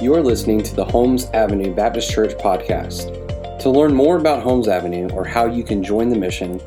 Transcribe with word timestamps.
You're 0.00 0.22
listening 0.22 0.62
to 0.62 0.74
the 0.74 0.84
Holmes 0.86 1.26
Avenue 1.34 1.74
Baptist 1.74 2.10
Church 2.10 2.32
podcast. 2.38 3.58
To 3.58 3.68
learn 3.68 3.92
more 3.92 4.16
about 4.16 4.42
Holmes 4.42 4.66
Avenue 4.66 5.10
or 5.10 5.26
how 5.26 5.44
you 5.44 5.62
can 5.62 5.84
join 5.84 6.08
the 6.08 6.16
mission, 6.16 6.58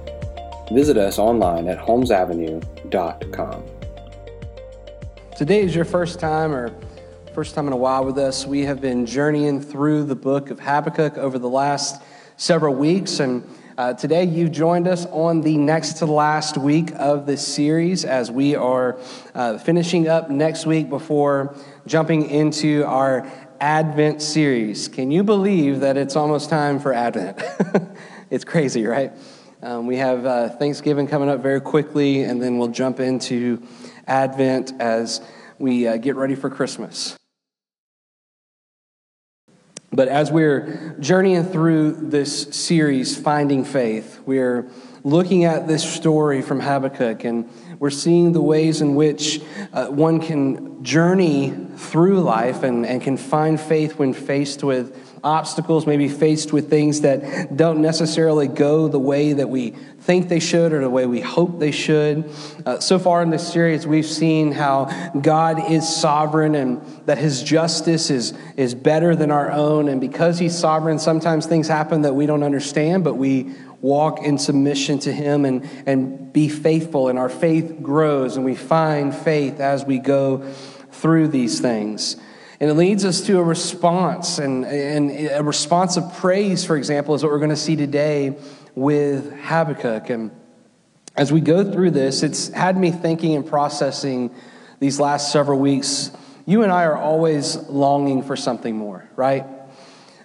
visit 0.72 0.98
us 0.98 1.18
online 1.18 1.68
at 1.68 1.80
holmesavenue.com. 1.80 3.64
Today 5.36 5.62
is 5.64 5.74
your 5.74 5.84
first 5.84 6.20
time 6.20 6.54
or 6.54 6.72
first 7.34 7.56
time 7.56 7.66
in 7.66 7.74
a 7.74 7.78
while 7.78 8.06
with 8.06 8.20
us. 8.20 8.46
We 8.46 8.66
have 8.66 8.80
been 8.80 9.04
journeying 9.04 9.62
through 9.62 10.04
the 10.04 10.16
book 10.16 10.52
of 10.52 10.60
Habakkuk 10.60 11.18
over 11.18 11.40
the 11.40 11.50
last 11.50 12.04
several 12.38 12.76
weeks 12.76 13.20
and 13.20 13.44
uh, 13.76 13.94
today, 13.94 14.24
you've 14.24 14.52
joined 14.52 14.88
us 14.88 15.08
on 15.08 15.42
the 15.42 15.58
next 15.58 15.94
to 15.94 16.06
last 16.06 16.58
week 16.58 16.92
of 16.96 17.26
this 17.26 17.46
series 17.46 18.06
as 18.06 18.30
we 18.30 18.56
are 18.56 19.00
uh, 19.34 19.58
finishing 19.58 20.08
up 20.08 20.30
next 20.30 20.68
week 20.68 20.90
before 20.90 21.56
jumping 21.88 22.30
into 22.30 22.86
our 22.86 23.28
Advent 23.60 24.22
series. 24.22 24.88
Can 24.88 25.10
you 25.10 25.24
believe 25.24 25.80
that 25.80 25.98
it's 25.98 26.16
almost 26.16 26.52
time 26.52 26.80
for 26.80 26.94
Advent? 26.94 27.42
it's 28.30 28.44
crazy, 28.44 28.86
right? 28.86 29.12
Um, 29.64 29.88
we 29.88 29.98
have 29.98 30.24
uh, 30.26 30.50
Thanksgiving 30.50 31.08
coming 31.08 31.30
up 31.30 31.42
very 31.42 31.62
quickly, 31.62 32.22
and 32.22 32.40
then 32.40 32.60
we'll 32.60 32.68
jump 32.68 33.00
into 33.00 33.66
Advent 34.06 34.74
as 34.80 35.20
we 35.58 35.88
uh, 35.88 35.98
get 35.98 36.16
ready 36.16 36.36
for 36.36 36.50
Christmas. 36.52 37.16
But 39.94 40.08
as 40.08 40.32
we're 40.32 40.96
journeying 41.00 41.44
through 41.44 42.10
this 42.10 42.44
series, 42.50 43.16
Finding 43.16 43.64
Faith, 43.64 44.20
we're 44.26 44.68
looking 45.04 45.44
at 45.46 45.68
this 45.68 45.88
story 45.88 46.42
from 46.42 46.62
Habakkuk 46.62 47.24
and 47.26 47.48
we're 47.78 47.92
seeing 47.92 48.32
the 48.32 48.42
ways 48.42 48.82
in 48.82 48.96
which 48.96 49.40
uh, 49.72 49.88
one 49.88 50.20
can 50.20 50.84
journey 50.84 51.54
through 51.76 52.22
life 52.22 52.64
and, 52.64 52.88
and 52.88 53.04
can 53.04 53.18
find 53.18 53.62
faith 53.62 54.00
when 54.00 54.14
faced 54.14 54.64
with 54.64 54.98
obstacles, 55.24 55.86
maybe 55.86 56.10
faced 56.10 56.52
with 56.52 56.72
things 56.72 57.02
that 57.02 57.56
don't 57.56 57.80
necessarily 57.80 58.48
go 58.48 58.88
the 58.88 59.00
way 59.00 59.34
that 59.34 59.50
we 59.50 59.76
think 60.04 60.28
they 60.28 60.40
should 60.40 60.74
or 60.74 60.82
the 60.82 60.90
way 60.90 61.06
we 61.06 61.22
hope 61.22 61.60
they 61.60 61.72
should. 61.72 62.30
Uh, 62.66 62.80
so 62.80 63.00
far 63.00 63.22
in 63.22 63.30
this 63.30 63.48
series, 63.48 63.88
we've 63.88 64.06
seen 64.06 64.52
how 64.52 64.86
God 65.22 65.72
is 65.72 65.88
sovereign 65.88 66.56
and 66.56 66.82
that 67.06 67.18
his 67.18 67.42
justice 67.42 68.10
is, 68.10 68.34
is 68.58 68.76
better 68.76 69.16
than 69.16 69.32
our 69.32 69.50
own. 69.50 69.88
And 69.88 70.02
because 70.02 70.40
he's 70.40 70.58
sovereign, 70.58 71.00
sometimes 71.00 71.46
things 71.46 71.70
happen 71.70 72.02
that 72.02 72.16
we 72.16 72.26
don't 72.26 72.44
understand, 72.44 73.06
but 73.06 73.16
we 73.16 73.54
walk 73.80 74.22
in 74.24 74.38
submission 74.38 75.00
to 75.00 75.12
him 75.14 75.46
and, 75.46 75.70
and 75.86 76.34
be 76.34 76.50
faithful, 76.50 77.10
and 77.10 77.20
our 77.20 77.30
faith 77.30 77.78
grows, 77.82 78.36
and 78.36 78.46
we 78.46 78.56
find 78.56 79.14
faith 79.16 79.60
as 79.60 79.86
we 79.86 80.00
go 80.00 80.40
through 80.92 81.28
these 81.28 81.60
things. 81.60 82.18
And 82.60 82.70
it 82.70 82.76
leads 82.76 83.04
us 83.04 83.22
to 83.28 83.40
a 83.40 83.44
response, 83.44 84.38
and, 84.40 84.66
and 84.66 85.12
a 85.32 85.44
response 85.44 85.98
of 85.98 86.14
praise, 86.16 86.66
for 86.66 86.78
example, 86.78 87.14
is 87.14 87.24
what 87.24 87.32
we're 87.32 87.40
going 87.40 87.50
to 87.50 87.56
see 87.58 87.76
today 87.76 88.38
with 88.76 89.34
Habakkuk. 89.42 90.10
And 90.10 90.32
as 91.16 91.32
we 91.32 91.42
go 91.42 91.70
through 91.70 91.92
this, 91.92 92.24
it's 92.24 92.50
had 92.50 92.78
me 92.78 92.92
thinking 92.92 93.36
and 93.36 93.46
processing 93.46 94.34
these 94.80 95.00
last 95.00 95.32
several 95.32 95.60
weeks. 95.60 96.12
You 96.46 96.64
and 96.64 96.72
I 96.72 96.84
are 96.86 96.98
always 96.98 97.56
longing 97.70 98.24
for 98.24 98.36
something 98.36 98.76
more, 98.76 99.08
right? 99.16 99.46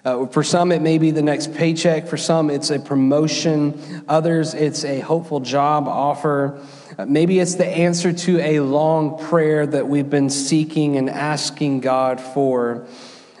Uh, 0.03 0.25
for 0.27 0.43
some, 0.43 0.71
it 0.71 0.81
may 0.81 0.97
be 0.97 1.11
the 1.11 1.21
next 1.21 1.53
paycheck. 1.53 2.07
For 2.07 2.17
some, 2.17 2.49
it's 2.49 2.69
a 2.69 2.79
promotion. 2.79 4.03
Others, 4.07 4.53
it's 4.53 4.85
a 4.85 5.01
hopeful 5.01 5.41
job 5.41 5.87
offer. 5.87 6.65
Uh, 6.97 7.05
maybe 7.05 7.39
it's 7.39 7.55
the 7.55 7.67
answer 7.67 8.11
to 8.11 8.39
a 8.39 8.61
long 8.61 9.17
prayer 9.17 9.67
that 9.67 9.87
we've 9.87 10.09
been 10.09 10.29
seeking 10.29 10.97
and 10.97 11.09
asking 11.09 11.81
God 11.81 12.19
for. 12.19 12.87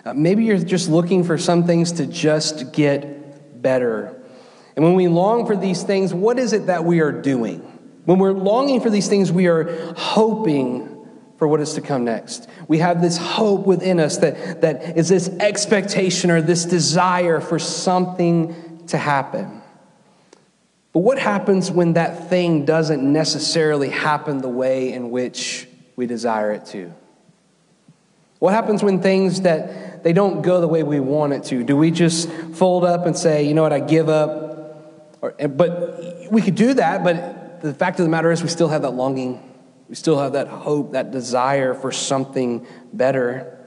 Uh, 0.05 0.13
maybe 0.13 0.43
you're 0.43 0.57
just 0.57 0.89
looking 0.89 1.23
for 1.23 1.37
some 1.37 1.65
things 1.65 1.93
to 1.93 2.05
just 2.05 2.71
get 2.73 3.61
better. 3.61 4.18
And 4.79 4.85
when 4.85 4.95
we 4.95 5.09
long 5.09 5.45
for 5.45 5.57
these 5.57 5.83
things, 5.83 6.13
what 6.13 6.39
is 6.39 6.53
it 6.53 6.67
that 6.67 6.85
we 6.85 7.01
are 7.01 7.11
doing? 7.11 7.59
When 8.05 8.17
we're 8.17 8.31
longing 8.31 8.79
for 8.79 8.89
these 8.89 9.09
things, 9.09 9.29
we 9.29 9.47
are 9.47 9.93
hoping 9.97 11.05
for 11.35 11.49
what 11.49 11.59
is 11.59 11.73
to 11.73 11.81
come 11.81 12.05
next. 12.05 12.47
We 12.69 12.77
have 12.77 13.01
this 13.01 13.17
hope 13.17 13.65
within 13.67 13.99
us 13.99 14.19
that, 14.19 14.61
that 14.61 14.97
is 14.97 15.09
this 15.09 15.27
expectation 15.27 16.31
or 16.31 16.41
this 16.41 16.63
desire 16.63 17.41
for 17.41 17.59
something 17.59 18.85
to 18.87 18.97
happen. 18.97 19.61
But 20.93 20.99
what 20.99 21.19
happens 21.19 21.69
when 21.69 21.95
that 21.95 22.29
thing 22.29 22.63
doesn't 22.63 23.03
necessarily 23.03 23.89
happen 23.89 24.37
the 24.37 24.47
way 24.47 24.93
in 24.93 25.11
which 25.11 25.67
we 25.97 26.05
desire 26.05 26.53
it 26.53 26.67
to? 26.67 26.93
What 28.39 28.53
happens 28.53 28.81
when 28.81 29.01
things 29.01 29.41
that 29.41 30.05
they 30.05 30.13
don't 30.13 30.41
go 30.41 30.61
the 30.61 30.69
way 30.69 30.83
we 30.83 31.01
want 31.01 31.33
it 31.33 31.43
to? 31.47 31.65
Do 31.65 31.75
we 31.75 31.91
just 31.91 32.29
fold 32.53 32.85
up 32.85 33.05
and 33.05 33.17
say, 33.17 33.43
you 33.43 33.53
know 33.53 33.63
what, 33.63 33.73
I 33.73 33.81
give 33.81 34.07
up? 34.07 34.48
Or, 35.21 35.31
but 35.31 36.31
we 36.31 36.41
could 36.41 36.55
do 36.55 36.73
that, 36.75 37.03
but 37.03 37.61
the 37.61 37.73
fact 37.73 37.99
of 37.99 38.05
the 38.05 38.09
matter 38.09 38.31
is 38.31 38.41
we 38.41 38.49
still 38.49 38.69
have 38.69 38.83
that 38.83 38.91
longing. 38.91 39.43
We 39.89 39.95
still 39.95 40.19
have 40.19 40.33
that 40.33 40.47
hope, 40.47 40.93
that 40.93 41.11
desire 41.11 41.73
for 41.73 41.91
something 41.91 42.65
better. 42.93 43.57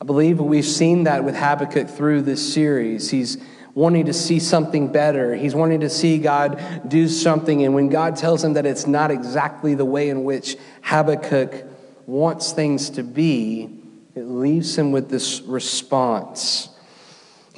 I 0.00 0.04
believe 0.04 0.40
we've 0.40 0.64
seen 0.64 1.04
that 1.04 1.24
with 1.24 1.36
Habakkuk 1.36 1.88
through 1.88 2.22
this 2.22 2.54
series. 2.54 3.10
He's 3.10 3.36
wanting 3.74 4.06
to 4.06 4.12
see 4.12 4.38
something 4.38 4.90
better. 4.90 5.34
He's 5.34 5.54
wanting 5.54 5.80
to 5.80 5.90
see 5.90 6.18
God 6.18 6.82
do 6.88 7.08
something. 7.08 7.64
And 7.64 7.74
when 7.74 7.88
God 7.88 8.16
tells 8.16 8.42
him 8.42 8.54
that 8.54 8.64
it's 8.64 8.86
not 8.86 9.10
exactly 9.10 9.74
the 9.74 9.84
way 9.84 10.08
in 10.08 10.24
which 10.24 10.56
Habakkuk 10.82 11.64
wants 12.06 12.52
things 12.52 12.90
to 12.90 13.02
be, 13.02 13.68
it 14.14 14.24
leaves 14.24 14.76
him 14.76 14.92
with 14.92 15.10
this 15.10 15.42
response. 15.42 16.70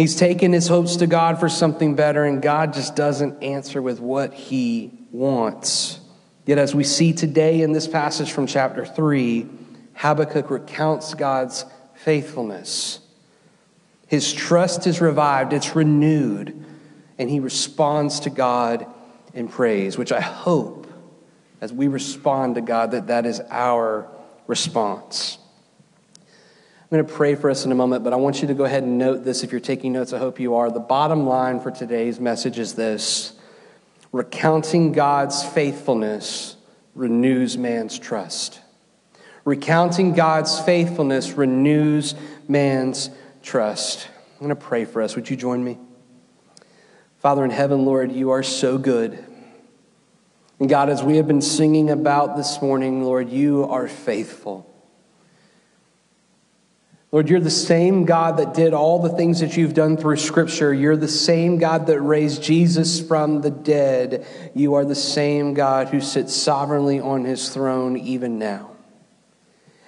He's 0.03 0.17
taken 0.17 0.53
his 0.53 0.67
hopes 0.67 0.97
to 0.97 1.07
God 1.07 1.39
for 1.39 1.49
something 1.49 1.95
better, 1.95 2.25
and 2.25 2.43
God 2.43 2.73
just 2.73 2.97
doesn't 2.97 3.41
answer 3.41 3.81
with 3.81 4.01
what 4.01 4.35
he 4.35 4.91
wants. 5.13 6.01
Yet, 6.45 6.59
as 6.59 6.75
we 6.75 6.83
see 6.83 7.13
today 7.13 7.63
in 7.63 7.71
this 7.71 7.87
passage 7.87 8.33
from 8.33 8.49
chapter 8.49 8.85
3, 8.85 9.47
Habakkuk 9.95 10.51
recounts 10.51 11.15
God's 11.15 11.65
faithfulness. 11.95 12.99
His 14.09 14.33
trust 14.33 14.89
is 14.89 15.01
revived, 15.01 15.53
it's 15.53 15.77
renewed, 15.77 16.65
and 17.17 17.31
he 17.31 17.39
responds 17.39 18.19
to 18.21 18.31
God 18.31 18.85
in 19.35 19.47
praise, 19.47 19.97
which 19.97 20.11
I 20.11 20.21
hope 20.21 20.89
as 21.61 21.73
we 21.73 21.87
respond 21.87 22.57
to 22.57 22.61
God 22.61 22.91
that 22.91 23.07
that 23.07 23.25
is 23.25 23.41
our 23.51 24.09
response. 24.49 25.39
I'm 26.93 26.99
going 26.99 27.09
to 27.09 27.15
pray 27.15 27.37
for 27.37 27.49
us 27.49 27.65
in 27.65 27.73
a 27.73 27.75
moment, 27.75 28.05
but 28.05 28.13
I 28.13 28.17
want 28.17 28.43
you 28.43 28.49
to 28.49 28.53
go 28.53 28.65
ahead 28.65 28.83
and 28.83 28.99
note 28.99 29.25
this 29.25 29.43
if 29.43 29.51
you're 29.51 29.63
taking 29.63 29.95
notes. 29.95 30.13
I 30.13 30.19
hope 30.19 30.39
you 30.39 30.57
are. 30.57 30.71
The 30.71 30.79
bottom 30.79 31.27
line 31.27 31.59
for 31.59 31.71
today's 31.71 32.21
message 32.21 32.59
is 32.59 32.75
this 32.75 33.33
recounting 34.13 34.93
God's 34.93 35.43
faithfulness 35.43 36.55
renews 36.95 37.57
man's 37.57 37.99
trust. 37.99 38.61
Recounting 39.47 40.13
God's 40.13 40.61
faithfulness 40.61 41.33
renews 41.33 42.15
man's 42.47 43.09
trust. 43.43 44.07
I'm 44.35 44.47
going 44.47 44.51
to 44.51 44.63
pray 44.63 44.85
for 44.85 45.01
us. 45.01 45.17
Would 45.17 45.31
you 45.31 45.37
join 45.37 45.65
me? 45.65 45.79
Father 47.21 47.43
in 47.43 47.51
heaven, 47.51 47.87
Lord, 47.87 48.13
you 48.13 48.33
are 48.33 48.43
so 48.43 48.77
good. 48.77 49.25
And 50.61 50.69
God, 50.69 50.91
as 50.91 51.03
we 51.03 51.17
have 51.17 51.27
been 51.27 51.41
singing 51.41 51.89
about 51.89 52.37
this 52.37 52.61
morning, 52.61 53.03
Lord, 53.03 53.31
you 53.31 53.65
are 53.65 53.89
faithful. 53.89 54.69
Lord, 57.13 57.29
you're 57.29 57.41
the 57.41 57.51
same 57.51 58.07
God 58.07 58.39
that 58.39 58.55
did 58.55 58.73
all 58.73 58.99
the 58.99 59.11
things 59.11 59.41
that 59.41 59.55
you've 59.55 59.75
done 59.75 59.99
through 59.99 60.17
Scripture. 60.17 60.73
You're 60.73 60.97
the 60.97 61.07
same 61.07 61.59
God 61.59 61.87
that 61.89 62.01
raised 62.01 62.43
Jesus 62.43 63.07
from 63.07 63.43
the 63.43 63.51
dead. 63.51 64.27
You 64.55 64.73
are 64.75 64.87
the 64.87 64.95
same 64.95 65.53
God 65.53 65.91
who 65.91 66.01
sits 66.01 66.35
sovereignly 66.35 67.01
on 67.01 67.27
his 67.27 67.51
throne 67.51 67.99
even 67.99 68.39
now. 68.39 68.71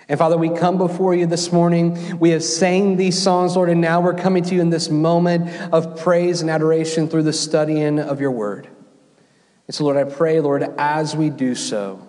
And 0.07 0.19
Father, 0.19 0.37
we 0.37 0.51
come 0.51 0.77
before 0.77 1.15
you 1.15 1.25
this 1.25 1.51
morning. 1.51 2.19
We 2.19 2.29
have 2.31 2.45
sang 2.45 2.99
these 2.99 3.21
songs, 3.21 3.57
Lord, 3.57 3.71
and 3.71 3.81
now 3.81 4.03
we're 4.03 4.13
coming 4.13 4.43
to 4.43 4.55
you 4.55 4.61
in 4.61 4.69
this 4.69 4.91
moment 4.91 5.49
of 5.73 5.99
praise 5.99 6.43
and 6.43 6.51
adoration 6.51 7.09
through 7.09 7.23
the 7.23 7.33
studying 7.33 7.99
of 8.01 8.21
your 8.21 8.33
word. 8.33 8.69
And 9.67 9.75
so, 9.75 9.85
Lord, 9.85 9.97
I 9.97 10.05
pray, 10.05 10.41
Lord, 10.41 10.63
as 10.77 11.17
we 11.17 11.31
do 11.31 11.55
so, 11.55 12.07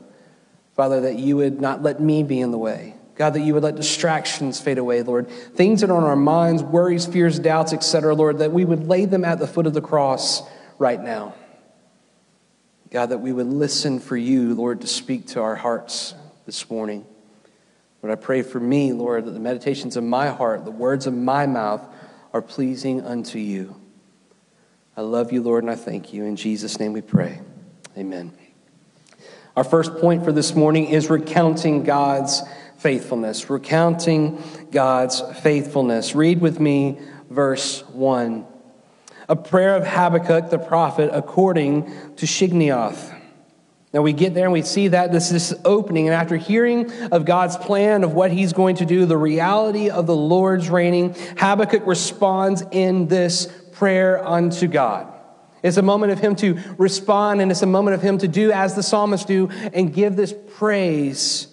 Father, 0.73 1.00
that 1.01 1.15
you 1.15 1.38
would 1.38 1.62
not 1.62 1.81
let 1.81 2.01
me 2.01 2.21
be 2.21 2.41
in 2.41 2.51
the 2.51 2.57
way. 2.57 2.94
God, 3.15 3.33
that 3.33 3.41
you 3.41 3.53
would 3.53 3.63
let 3.63 3.75
distractions 3.75 4.59
fade 4.59 4.77
away, 4.77 5.01
Lord. 5.01 5.29
Things 5.29 5.81
that 5.81 5.89
are 5.89 5.97
on 5.97 6.03
our 6.03 6.17
minds, 6.17 6.62
worries, 6.62 7.06
fears, 7.06 7.39
doubts, 7.39 7.71
etc., 7.71 8.13
Lord, 8.13 8.39
that 8.39 8.51
we 8.51 8.65
would 8.65 8.88
lay 8.88 9.06
them 9.06 9.23
at 9.23 9.39
the 9.39 9.47
foot 9.47 9.67
of 9.67 9.73
the 9.73 9.81
cross 9.81 10.41
right 10.77 11.01
now. 11.01 11.33
God, 12.91 13.07
that 13.07 13.19
we 13.19 13.31
would 13.31 13.47
listen 13.47 14.00
for 14.00 14.17
you, 14.17 14.53
Lord, 14.53 14.81
to 14.81 14.88
speak 14.88 15.27
to 15.27 15.41
our 15.41 15.56
hearts 15.56 16.13
this 16.45 16.69
morning. 16.69 17.06
Lord, 18.01 18.17
I 18.17 18.21
pray 18.21 18.41
for 18.41 18.59
me, 18.59 18.94
Lord, 18.94 19.25
that 19.25 19.31
the 19.31 19.39
meditations 19.39 19.95
of 19.95 20.03
my 20.03 20.27
heart, 20.27 20.65
the 20.65 20.71
words 20.71 21.07
of 21.07 21.13
my 21.13 21.45
mouth 21.45 21.81
are 22.33 22.41
pleasing 22.41 23.01
unto 23.01 23.39
you. 23.39 23.75
I 24.97 25.01
love 25.01 25.31
you, 25.31 25.41
Lord, 25.41 25.63
and 25.63 25.71
I 25.71 25.75
thank 25.75 26.13
you. 26.13 26.25
In 26.25 26.35
Jesus' 26.35 26.79
name 26.79 26.94
we 26.94 27.01
pray. 27.01 27.41
Amen. 27.97 28.33
Our 29.56 29.63
first 29.63 29.95
point 29.97 30.23
for 30.23 30.31
this 30.31 30.53
morning 30.53 30.85
is 30.88 31.09
recounting 31.09 31.83
God's 31.83 32.41
faithfulness, 32.85 33.49
recounting 33.49 34.39
God's 34.69 35.19
faithfulness. 35.39 36.13
Read 36.13 36.39
with 36.39 36.59
me 36.59 36.99
verse 37.31 37.81
1. 37.87 38.45
A 39.27 39.35
prayer 39.35 39.75
of 39.75 39.87
Habakkuk 39.87 40.51
the 40.51 40.59
prophet 40.59 41.09
according 41.11 41.85
to 42.17 42.27
Shigionoth. 42.27 43.19
Now 43.91 44.03
we 44.03 44.13
get 44.13 44.35
there 44.35 44.43
and 44.43 44.53
we 44.53 44.61
see 44.61 44.89
that 44.89 45.11
this 45.11 45.31
is 45.31 45.55
opening, 45.65 46.07
and 46.07 46.13
after 46.13 46.37
hearing 46.37 46.91
of 47.11 47.25
God's 47.25 47.57
plan 47.57 48.03
of 48.03 48.13
what 48.13 48.31
he's 48.31 48.53
going 48.53 48.75
to 48.75 48.85
do, 48.85 49.07
the 49.07 49.17
reality 49.17 49.89
of 49.89 50.05
the 50.05 50.15
Lord's 50.15 50.69
reigning, 50.69 51.15
Habakkuk 51.39 51.88
responds 51.88 52.63
in 52.69 53.07
this 53.07 53.47
prayer 53.71 54.23
unto 54.23 54.67
God. 54.67 55.11
It's 55.63 55.77
a 55.77 55.81
moment 55.81 56.11
of 56.11 56.19
him 56.19 56.35
to 56.35 56.59
respond, 56.77 57.41
and 57.41 57.49
it's 57.49 57.63
a 57.63 57.65
moment 57.65 57.95
of 57.95 58.03
him 58.03 58.19
to 58.19 58.27
do 58.27 58.51
as 58.51 58.75
the 58.75 58.83
psalmists 58.83 59.25
do 59.25 59.49
and 59.73 59.91
give 59.91 60.15
this 60.15 60.35
praise 60.57 61.47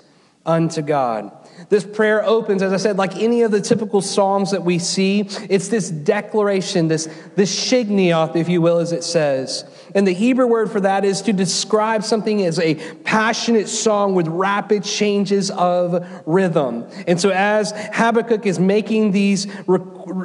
unto 0.44 0.82
God. 0.82 1.41
This 1.68 1.84
prayer 1.84 2.24
opens, 2.24 2.62
as 2.62 2.72
I 2.72 2.76
said, 2.76 2.96
like 2.96 3.16
any 3.16 3.42
of 3.42 3.50
the 3.50 3.60
typical 3.60 4.00
Psalms 4.00 4.50
that 4.50 4.64
we 4.64 4.78
see. 4.78 5.20
It's 5.48 5.68
this 5.68 5.90
declaration, 5.90 6.88
this, 6.88 7.08
this 7.36 7.54
shigionoth, 7.54 8.36
if 8.36 8.48
you 8.48 8.60
will, 8.60 8.78
as 8.78 8.92
it 8.92 9.04
says. 9.04 9.64
And 9.94 10.06
the 10.06 10.12
Hebrew 10.12 10.46
word 10.46 10.70
for 10.70 10.80
that 10.80 11.04
is 11.04 11.22
to 11.22 11.32
describe 11.32 12.02
something 12.04 12.44
as 12.44 12.58
a 12.58 12.74
passionate 13.02 13.68
song 13.68 14.14
with 14.14 14.26
rapid 14.28 14.84
changes 14.84 15.50
of 15.50 16.06
rhythm. 16.26 16.86
And 17.06 17.20
so 17.20 17.30
as 17.30 17.72
Habakkuk 17.92 18.46
is 18.46 18.58
making 18.58 19.12
these, 19.12 19.46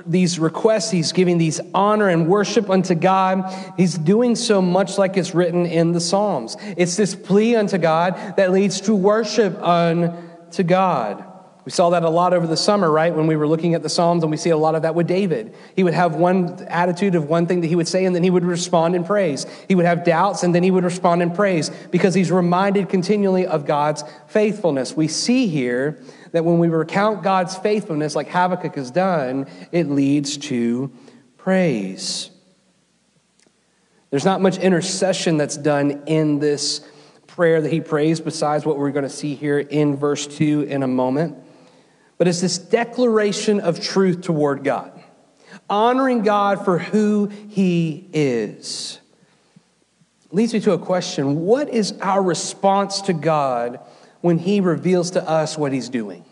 these 0.05 0.39
requests, 0.39 0.91
he's 0.91 1.11
giving 1.11 1.37
these 1.37 1.59
honor 1.73 2.09
and 2.09 2.27
worship 2.27 2.69
unto 2.69 2.95
God, 2.95 3.53
he's 3.77 3.97
doing 3.97 4.35
so 4.35 4.61
much 4.61 4.97
like 4.97 5.17
it's 5.17 5.35
written 5.35 5.65
in 5.65 5.91
the 5.91 5.99
Psalms. 5.99 6.55
It's 6.77 6.95
this 6.95 7.15
plea 7.15 7.55
unto 7.55 7.77
God 7.77 8.35
that 8.37 8.51
leads 8.51 8.81
to 8.81 8.95
worship 8.95 9.61
unto 9.61 10.26
God. 10.65 11.23
We 11.67 11.71
saw 11.71 11.89
that 11.89 12.03
a 12.03 12.09
lot 12.09 12.33
over 12.33 12.47
the 12.47 12.55
summer, 12.55 12.89
right? 12.89 13.13
When 13.13 13.27
we 13.27 13.35
were 13.35 13.45
looking 13.45 13.73
at 13.73 13.83
the 13.83 13.89
Psalms, 13.89 14.23
and 14.23 14.31
we 14.31 14.37
see 14.37 14.51
a 14.51 14.57
lot 14.57 14.75
of 14.75 14.83
that 14.83 14.95
with 14.95 15.05
David. 15.05 15.53
He 15.75 15.83
would 15.83 15.93
have 15.93 16.15
one 16.15 16.65
attitude 16.69 17.13
of 17.13 17.27
one 17.27 17.45
thing 17.45 17.59
that 17.59 17.67
he 17.67 17.75
would 17.75 17.89
say, 17.89 18.05
and 18.05 18.15
then 18.15 18.23
he 18.23 18.29
would 18.29 18.45
respond 18.45 18.95
in 18.95 19.03
praise. 19.03 19.45
He 19.67 19.75
would 19.75 19.85
have 19.85 20.05
doubts, 20.05 20.43
and 20.43 20.55
then 20.55 20.63
he 20.63 20.71
would 20.71 20.85
respond 20.85 21.21
in 21.21 21.31
praise 21.31 21.69
because 21.91 22.13
he's 22.13 22.31
reminded 22.31 22.87
continually 22.87 23.45
of 23.45 23.65
God's 23.65 24.05
faithfulness. 24.27 24.95
We 24.95 25.09
see 25.09 25.47
here 25.47 26.01
that 26.31 26.45
when 26.45 26.57
we 26.57 26.69
recount 26.69 27.21
God's 27.21 27.57
faithfulness, 27.57 28.15
like 28.15 28.29
Habakkuk 28.29 28.75
has 28.75 28.89
done, 28.89 29.45
it 29.73 29.89
leads 29.89 30.37
to 30.37 30.89
praise. 31.35 32.29
There's 34.09 34.23
not 34.23 34.39
much 34.39 34.57
intercession 34.57 35.35
that's 35.35 35.57
done 35.57 36.03
in 36.05 36.39
this 36.39 36.79
prayer 37.37 37.61
that 37.61 37.71
he 37.71 37.79
prays, 37.79 38.19
besides 38.19 38.65
what 38.65 38.77
we're 38.77 38.91
going 38.91 39.03
to 39.03 39.09
see 39.09 39.33
here 39.33 39.59
in 39.59 39.95
verse 39.95 40.27
2 40.27 40.63
in 40.63 40.83
a 40.83 40.87
moment 40.87 41.37
but 42.17 42.27
it's 42.27 42.41
this 42.41 42.57
declaration 42.57 43.59
of 43.59 43.79
truth 43.79 44.21
toward 44.21 44.63
God, 44.63 44.91
honoring 45.69 46.23
God 46.23 46.65
for 46.65 46.79
who 46.79 47.27
He 47.27 48.09
is. 48.11 48.99
Leads 50.31 50.53
me 50.53 50.59
to 50.61 50.73
a 50.73 50.79
question 50.79 51.41
What 51.41 51.69
is 51.69 51.93
our 52.01 52.21
response 52.21 53.01
to 53.01 53.13
God 53.13 53.79
when 54.21 54.39
He 54.39 54.61
reveals 54.61 55.11
to 55.11 55.27
us 55.27 55.57
what 55.57 55.71
He's 55.71 55.89
doing? 55.89 56.25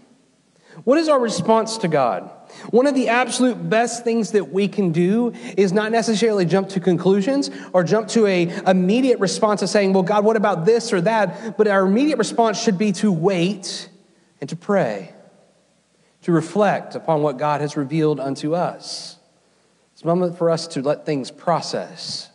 What 0.84 0.98
is 0.98 1.08
our 1.08 1.20
response 1.20 1.78
to 1.80 1.88
God? 1.88 2.32
One 2.72 2.88
of 2.88 2.96
the 2.96 3.10
absolute 3.10 3.70
best 3.70 4.04
things 4.04 4.32
that 4.32 4.52
we 4.52 4.68
can 4.68 4.92
do 4.92 5.34
is 5.58 5.74
not 5.74 5.92
necessarily 5.92 6.46
jump 6.46 6.70
to 6.70 6.80
conclusions 6.80 7.50
or 7.74 7.84
jump 7.84 8.08
to 8.10 8.26
a 8.28 8.50
immediate 8.68 9.20
response 9.20 9.62
of 9.62 9.70
saying, 9.70 9.94
"Well, 9.94 10.04
God, 10.04 10.26
what 10.26 10.36
about 10.36 10.66
this 10.66 10.92
or 10.94 11.02
that?" 11.02 11.58
But 11.58 11.68
our 11.68 11.86
immediate 11.86 12.18
response 12.18 12.60
should 12.60 12.78
be 12.78 12.92
to 12.94 13.12
wait 13.12 13.90
and 14.42 14.50
to 14.50 14.56
pray 14.56 15.12
to 16.26 16.32
reflect 16.32 16.96
upon 16.96 17.22
what 17.22 17.38
God 17.38 17.62
has 17.62 17.78
revealed 17.78 18.20
unto 18.20 18.56
us. 18.56 19.18
It's 19.94 20.02
a 20.02 20.08
moment 20.08 20.40
for 20.40 20.50
us 20.50 20.66
to 20.70 20.82
let 20.82 21.06
things 21.06 21.30
process. 21.30 22.32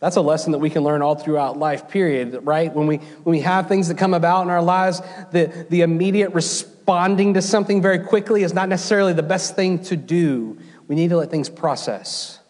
That's 0.00 0.16
a 0.16 0.20
lesson 0.20 0.52
that 0.52 0.58
we 0.58 0.68
can 0.68 0.82
learn 0.82 1.00
all 1.00 1.14
throughout 1.14 1.58
life, 1.58 1.88
period, 1.88 2.40
right? 2.42 2.70
When 2.74 2.86
we, 2.86 2.98
when 2.98 3.36
we 3.36 3.40
have 3.40 3.68
things 3.68 3.88
that 3.88 3.96
come 3.96 4.12
about 4.12 4.42
in 4.42 4.50
our 4.50 4.62
lives, 4.62 5.00
the, 5.30 5.66
the 5.70 5.80
immediate 5.80 6.34
responding 6.82 7.34
to 7.34 7.40
something 7.40 7.80
very 7.80 8.00
quickly 8.00 8.42
is 8.42 8.52
not 8.52 8.68
necessarily 8.68 9.12
the 9.12 9.22
best 9.22 9.54
thing 9.54 9.78
to 9.78 9.94
do. 9.96 10.58
We 10.88 10.96
need 10.96 11.10
to 11.10 11.16
let 11.16 11.30
things 11.30 11.48
process. 11.48 12.40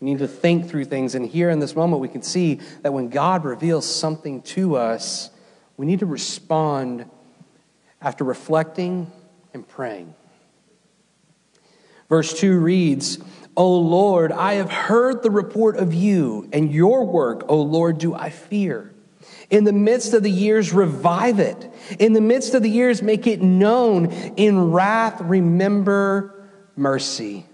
We 0.00 0.10
need 0.10 0.18
to 0.18 0.28
think 0.28 0.68
through 0.68 0.84
things. 0.84 1.14
And 1.14 1.24
here 1.24 1.48
in 1.48 1.58
this 1.58 1.74
moment, 1.74 2.02
we 2.02 2.08
can 2.08 2.20
see 2.20 2.60
that 2.82 2.92
when 2.92 3.08
God 3.08 3.46
reveals 3.46 3.86
something 3.86 4.42
to 4.42 4.76
us, 4.76 5.30
we 5.78 5.86
need 5.86 6.00
to 6.00 6.06
respond 6.06 7.06
after 8.02 8.22
reflecting 8.22 9.10
and 9.54 9.66
praying. 9.66 10.14
Verse 12.10 12.38
2 12.38 12.58
reads, 12.58 13.18
O 13.56 13.78
Lord, 13.78 14.30
I 14.30 14.54
have 14.54 14.70
heard 14.70 15.22
the 15.22 15.30
report 15.30 15.76
of 15.76 15.94
you, 15.94 16.50
and 16.52 16.70
your 16.70 17.06
work, 17.06 17.46
O 17.48 17.62
Lord, 17.62 17.96
do 17.96 18.14
I 18.14 18.28
fear. 18.28 18.91
In 19.52 19.64
the 19.64 19.72
midst 19.72 20.14
of 20.14 20.22
the 20.22 20.30
years, 20.30 20.72
revive 20.72 21.38
it. 21.38 21.70
In 21.98 22.14
the 22.14 22.22
midst 22.22 22.54
of 22.54 22.62
the 22.62 22.70
years, 22.70 23.02
make 23.02 23.26
it 23.26 23.42
known. 23.42 24.06
In 24.36 24.72
wrath, 24.72 25.20
remember 25.20 26.48
mercy. 26.74 27.44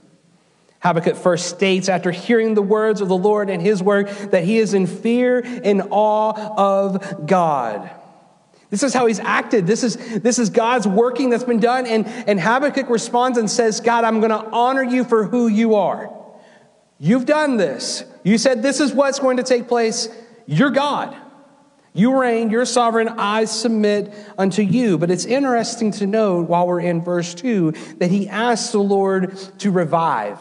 Habakkuk 0.81 1.17
first 1.17 1.49
states, 1.49 1.89
after 1.89 2.13
hearing 2.13 2.55
the 2.55 2.63
words 2.63 3.01
of 3.01 3.09
the 3.09 3.17
Lord 3.17 3.51
and 3.51 3.61
his 3.61 3.83
work, 3.83 4.09
that 4.31 4.45
he 4.45 4.59
is 4.59 4.75
in 4.75 4.87
fear 4.87 5.41
and 5.45 5.83
awe 5.91 6.55
of 6.57 7.27
God. 7.27 7.91
This 8.71 8.85
is 8.85 8.95
how 8.95 9.07
he's 9.07 9.19
acted. 9.19 9.67
This 9.67 9.83
is, 9.83 9.97
this 10.21 10.39
is 10.39 10.51
God's 10.51 10.87
working 10.87 11.31
that's 11.31 11.43
been 11.43 11.59
done. 11.59 11.85
And, 11.85 12.07
and 12.07 12.39
Habakkuk 12.39 12.89
responds 12.91 13.39
and 13.39 13.51
says, 13.51 13.81
God, 13.81 14.05
I'm 14.05 14.21
going 14.21 14.31
to 14.31 14.49
honor 14.51 14.85
you 14.85 15.03
for 15.03 15.25
who 15.25 15.49
you 15.49 15.75
are. 15.75 16.15
You've 17.01 17.27
done 17.27 17.57
this. 17.57 18.05
You 18.23 18.39
said 18.39 18.63
this 18.63 18.79
is 18.79 18.93
what's 18.93 19.19
going 19.19 19.39
to 19.39 19.43
take 19.43 19.67
place. 19.67 20.09
You're 20.47 20.71
God. 20.71 21.17
You 21.95 22.21
reign, 22.21 22.51
you're 22.51 22.65
sovereign. 22.65 23.09
I 23.09 23.45
submit 23.45 24.13
unto 24.37 24.63
you. 24.63 24.99
But 24.99 25.11
it's 25.11 25.25
interesting 25.25 25.91
to 25.93 26.07
note 26.07 26.49
while 26.49 26.67
we're 26.67 26.81
in 26.81 27.03
verse 27.03 27.35
2 27.35 27.73
that 27.99 28.11
he 28.11 28.29
asks 28.29 28.73
the 28.73 28.79
Lord 28.79 29.37
to 29.59 29.71
revive. 29.71 30.39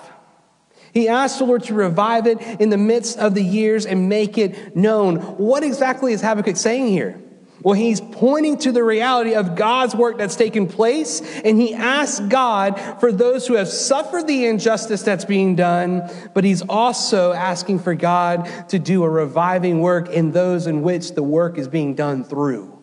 He 0.94 1.08
asked 1.08 1.40
the 1.40 1.46
Lord 1.46 1.64
to 1.66 1.74
revive 1.74 2.28
it 2.28 2.42
in 2.60 2.70
the 2.70 2.78
midst 2.78 3.18
of 3.18 3.36
the 3.36 3.44
years 3.44 3.86
and 3.86 4.10
make 4.10 4.38
it 4.38 4.76
known. 4.76 5.18
What 5.38 5.64
exactly 5.64 6.14
is 6.14 6.22
Habakkuk 6.22 6.58
saying 6.58 6.88
here? 6.88 7.22
Well, 7.64 7.74
he's 7.74 8.00
pointing 8.00 8.60
to 8.60 8.72
the 8.72 8.84
reality 8.84 9.34
of 9.34 9.56
God's 9.56 9.96
work 9.96 10.18
that's 10.18 10.36
taken 10.36 10.68
place, 10.68 11.22
and 11.42 11.60
he 11.60 11.74
asks 11.74 12.20
God 12.20 12.80
for 13.00 13.12
those 13.12 13.48
who 13.48 13.56
have 13.56 13.68
suffered 13.68 14.28
the 14.28 14.46
injustice 14.46 15.02
that's 15.02 15.26
being 15.26 15.56
done, 15.56 16.10
but 16.36 16.44
he's 16.44 16.62
also 16.62 17.34
asking 17.34 17.80
for 17.80 17.96
God 17.96 18.70
to 18.70 18.78
do 18.78 19.04
a 19.04 19.10
reviving 19.10 19.82
work 19.82 20.10
in 20.10 20.32
those 20.32 20.68
in 20.68 20.84
which 20.84 21.14
the 21.16 21.24
work 21.24 21.58
is 21.58 21.68
being 21.68 21.96
done 21.96 22.24
through. 22.24 22.78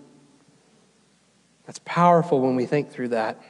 That's 1.66 1.80
powerful 1.84 2.40
when 2.40 2.56
we 2.56 2.66
think 2.66 2.90
through 2.90 3.08
that. 3.08 3.40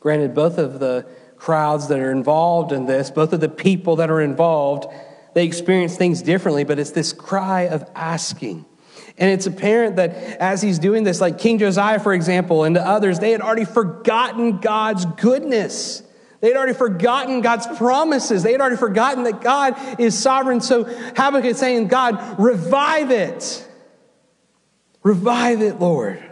Granted, 0.00 0.34
both 0.34 0.56
of 0.56 0.80
the 0.80 1.06
crowds 1.36 1.88
that 1.88 1.98
are 1.98 2.12
involved 2.12 2.72
in 2.72 2.86
this, 2.86 3.10
both 3.10 3.32
of 3.34 3.40
the 3.40 3.48
people 3.48 3.96
that 3.96 4.10
are 4.10 4.22
involved, 4.22 4.86
they 5.34 5.44
experience 5.44 5.96
things 5.96 6.22
differently, 6.22 6.64
but 6.64 6.78
it's 6.78 6.92
this 6.92 7.12
cry 7.12 7.62
of 7.62 7.88
asking. 7.94 8.64
And 9.18 9.30
it's 9.30 9.46
apparent 9.46 9.96
that 9.96 10.10
as 10.40 10.60
he's 10.60 10.78
doing 10.78 11.02
this, 11.04 11.20
like 11.20 11.38
King 11.38 11.58
Josiah, 11.58 11.98
for 11.98 12.12
example, 12.12 12.64
and 12.64 12.76
the 12.76 12.86
others, 12.86 13.18
they 13.18 13.30
had 13.30 13.40
already 13.40 13.64
forgotten 13.64 14.58
God's 14.58 15.06
goodness. 15.06 16.02
They 16.40 16.48
had 16.48 16.56
already 16.56 16.74
forgotten 16.74 17.40
God's 17.40 17.66
promises. 17.78 18.42
They 18.42 18.52
had 18.52 18.60
already 18.60 18.76
forgotten 18.76 19.24
that 19.24 19.40
God 19.40 19.74
is 19.98 20.16
sovereign. 20.18 20.60
So 20.60 20.84
Habakkuk 20.84 21.46
is 21.46 21.58
saying, 21.58 21.88
God, 21.88 22.38
revive 22.38 23.10
it. 23.10 23.66
Revive 25.02 25.62
it, 25.62 25.80
Lord. 25.80 26.22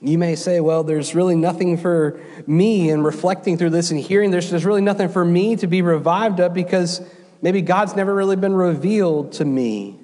You 0.00 0.18
may 0.18 0.36
say, 0.36 0.60
well, 0.60 0.84
there's 0.84 1.16
really 1.16 1.34
nothing 1.34 1.76
for 1.76 2.20
me 2.46 2.90
in 2.90 3.02
reflecting 3.02 3.58
through 3.58 3.70
this 3.70 3.90
and 3.90 3.98
hearing 3.98 4.30
this. 4.30 4.48
There's 4.50 4.64
really 4.64 4.82
nothing 4.82 5.08
for 5.08 5.24
me 5.24 5.56
to 5.56 5.66
be 5.66 5.82
revived 5.82 6.38
of 6.38 6.54
because 6.54 7.00
maybe 7.42 7.62
God's 7.62 7.96
never 7.96 8.14
really 8.14 8.36
been 8.36 8.54
revealed 8.54 9.32
to 9.32 9.44
me. 9.44 9.97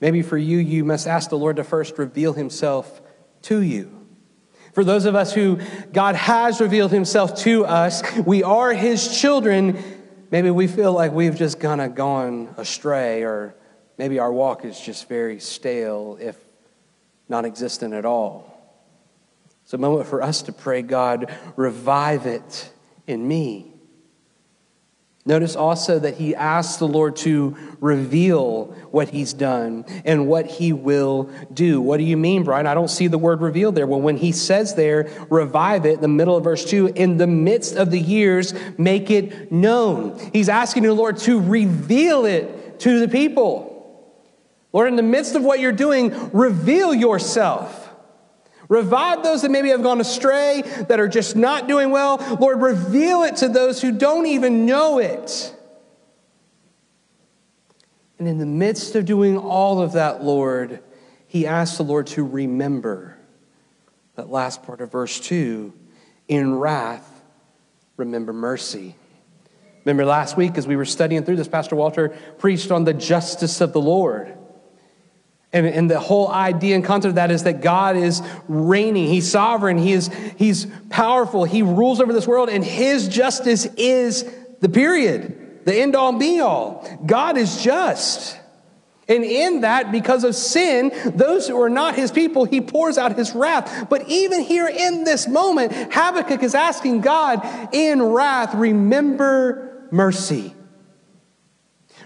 Maybe 0.00 0.22
for 0.22 0.36
you, 0.36 0.58
you 0.58 0.84
must 0.84 1.06
ask 1.06 1.30
the 1.30 1.38
Lord 1.38 1.56
to 1.56 1.64
first 1.64 1.98
reveal 1.98 2.32
himself 2.32 3.00
to 3.42 3.60
you. 3.60 4.06
For 4.72 4.84
those 4.84 5.06
of 5.06 5.14
us 5.14 5.32
who 5.32 5.58
God 5.92 6.16
has 6.16 6.60
revealed 6.60 6.90
himself 6.90 7.36
to 7.42 7.64
us, 7.64 8.02
we 8.18 8.42
are 8.42 8.74
his 8.74 9.18
children. 9.18 9.82
Maybe 10.30 10.50
we 10.50 10.66
feel 10.66 10.92
like 10.92 11.12
we've 11.12 11.36
just 11.36 11.60
kind 11.60 11.80
of 11.80 11.94
gone 11.94 12.54
astray, 12.58 13.22
or 13.22 13.54
maybe 13.96 14.18
our 14.18 14.30
walk 14.30 14.66
is 14.66 14.78
just 14.78 15.08
very 15.08 15.40
stale, 15.40 16.18
if 16.20 16.36
non 17.28 17.46
existent 17.46 17.94
at 17.94 18.04
all. 18.04 18.52
It's 19.64 19.72
a 19.72 19.78
moment 19.78 20.08
for 20.08 20.22
us 20.22 20.42
to 20.42 20.52
pray, 20.52 20.82
God, 20.82 21.34
revive 21.56 22.26
it 22.26 22.70
in 23.06 23.26
me. 23.26 23.72
Notice 25.26 25.56
also 25.56 25.98
that 25.98 26.14
he 26.14 26.36
asks 26.36 26.76
the 26.76 26.86
Lord 26.86 27.16
to 27.16 27.56
reveal 27.80 28.66
what 28.92 29.08
he's 29.08 29.32
done 29.32 29.84
and 30.04 30.28
what 30.28 30.46
he 30.46 30.72
will 30.72 31.28
do. 31.52 31.80
What 31.80 31.96
do 31.96 32.04
you 32.04 32.16
mean, 32.16 32.44
Bryan? 32.44 32.68
I 32.68 32.74
don't 32.74 32.88
see 32.88 33.08
the 33.08 33.18
word 33.18 33.40
reveal 33.40 33.72
there. 33.72 33.88
Well, 33.88 34.00
when 34.00 34.16
he 34.16 34.30
says 34.30 34.76
there, 34.76 35.10
revive 35.28 35.84
it, 35.84 36.00
the 36.00 36.06
middle 36.06 36.36
of 36.36 36.44
verse 36.44 36.64
2, 36.64 36.92
in 36.94 37.16
the 37.16 37.26
midst 37.26 37.74
of 37.74 37.90
the 37.90 37.98
years, 37.98 38.54
make 38.78 39.10
it 39.10 39.50
known. 39.50 40.16
He's 40.32 40.48
asking 40.48 40.84
the 40.84 40.94
Lord 40.94 41.16
to 41.18 41.40
reveal 41.40 42.24
it 42.24 42.78
to 42.80 43.00
the 43.00 43.08
people. 43.08 43.72
Lord, 44.72 44.88
in 44.88 44.96
the 44.96 45.02
midst 45.02 45.34
of 45.34 45.42
what 45.42 45.58
you're 45.58 45.72
doing, 45.72 46.30
reveal 46.32 46.94
yourself. 46.94 47.85
Revive 48.68 49.22
those 49.22 49.42
that 49.42 49.50
maybe 49.50 49.68
have 49.68 49.82
gone 49.82 50.00
astray, 50.00 50.62
that 50.88 50.98
are 50.98 51.08
just 51.08 51.36
not 51.36 51.68
doing 51.68 51.90
well. 51.90 52.16
Lord, 52.40 52.60
reveal 52.60 53.22
it 53.22 53.36
to 53.36 53.48
those 53.48 53.80
who 53.80 53.92
don't 53.92 54.26
even 54.26 54.66
know 54.66 54.98
it. 54.98 55.54
And 58.18 58.26
in 58.26 58.38
the 58.38 58.46
midst 58.46 58.94
of 58.96 59.04
doing 59.04 59.36
all 59.38 59.80
of 59.80 59.92
that, 59.92 60.24
Lord, 60.24 60.80
he 61.26 61.46
asks 61.46 61.76
the 61.76 61.82
Lord 61.82 62.06
to 62.08 62.24
remember 62.24 63.16
that 64.14 64.30
last 64.30 64.62
part 64.62 64.80
of 64.80 64.90
verse 64.90 65.20
2 65.20 65.72
in 66.28 66.54
wrath, 66.54 67.22
remember 67.96 68.32
mercy. 68.32 68.96
Remember 69.84 70.04
last 70.04 70.36
week 70.36 70.58
as 70.58 70.66
we 70.66 70.74
were 70.74 70.84
studying 70.84 71.24
through 71.24 71.36
this, 71.36 71.46
Pastor 71.46 71.76
Walter 71.76 72.08
preached 72.38 72.70
on 72.70 72.84
the 72.84 72.94
justice 72.94 73.60
of 73.60 73.72
the 73.72 73.80
Lord. 73.80 74.36
And, 75.52 75.66
and 75.66 75.90
the 75.90 76.00
whole 76.00 76.28
idea 76.28 76.74
and 76.74 76.84
concept 76.84 77.10
of 77.10 77.14
that 77.14 77.30
is 77.30 77.44
that 77.44 77.62
God 77.62 77.96
is 77.96 78.20
reigning. 78.48 79.06
He's 79.06 79.30
sovereign. 79.30 79.78
He 79.78 79.92
is, 79.92 80.08
he's 80.36 80.66
powerful. 80.90 81.44
He 81.44 81.62
rules 81.62 82.00
over 82.00 82.12
this 82.12 82.26
world, 82.26 82.48
and 82.48 82.64
his 82.64 83.08
justice 83.08 83.64
is 83.76 84.30
the 84.60 84.68
period, 84.68 85.64
the 85.64 85.74
end 85.74 85.94
all 85.94 86.12
be 86.18 86.40
all. 86.40 86.86
God 87.06 87.36
is 87.36 87.62
just. 87.62 88.38
And 89.08 89.24
in 89.24 89.60
that, 89.60 89.92
because 89.92 90.24
of 90.24 90.34
sin, 90.34 90.90
those 91.04 91.46
who 91.46 91.60
are 91.62 91.70
not 91.70 91.94
his 91.94 92.10
people, 92.10 92.44
he 92.44 92.60
pours 92.60 92.98
out 92.98 93.16
his 93.16 93.34
wrath. 93.34 93.88
But 93.88 94.08
even 94.08 94.40
here 94.40 94.66
in 94.66 95.04
this 95.04 95.28
moment, 95.28 95.72
Habakkuk 95.72 96.42
is 96.42 96.56
asking 96.56 97.02
God, 97.02 97.40
in 97.72 98.02
wrath, 98.02 98.54
remember 98.54 99.86
mercy. 99.92 100.54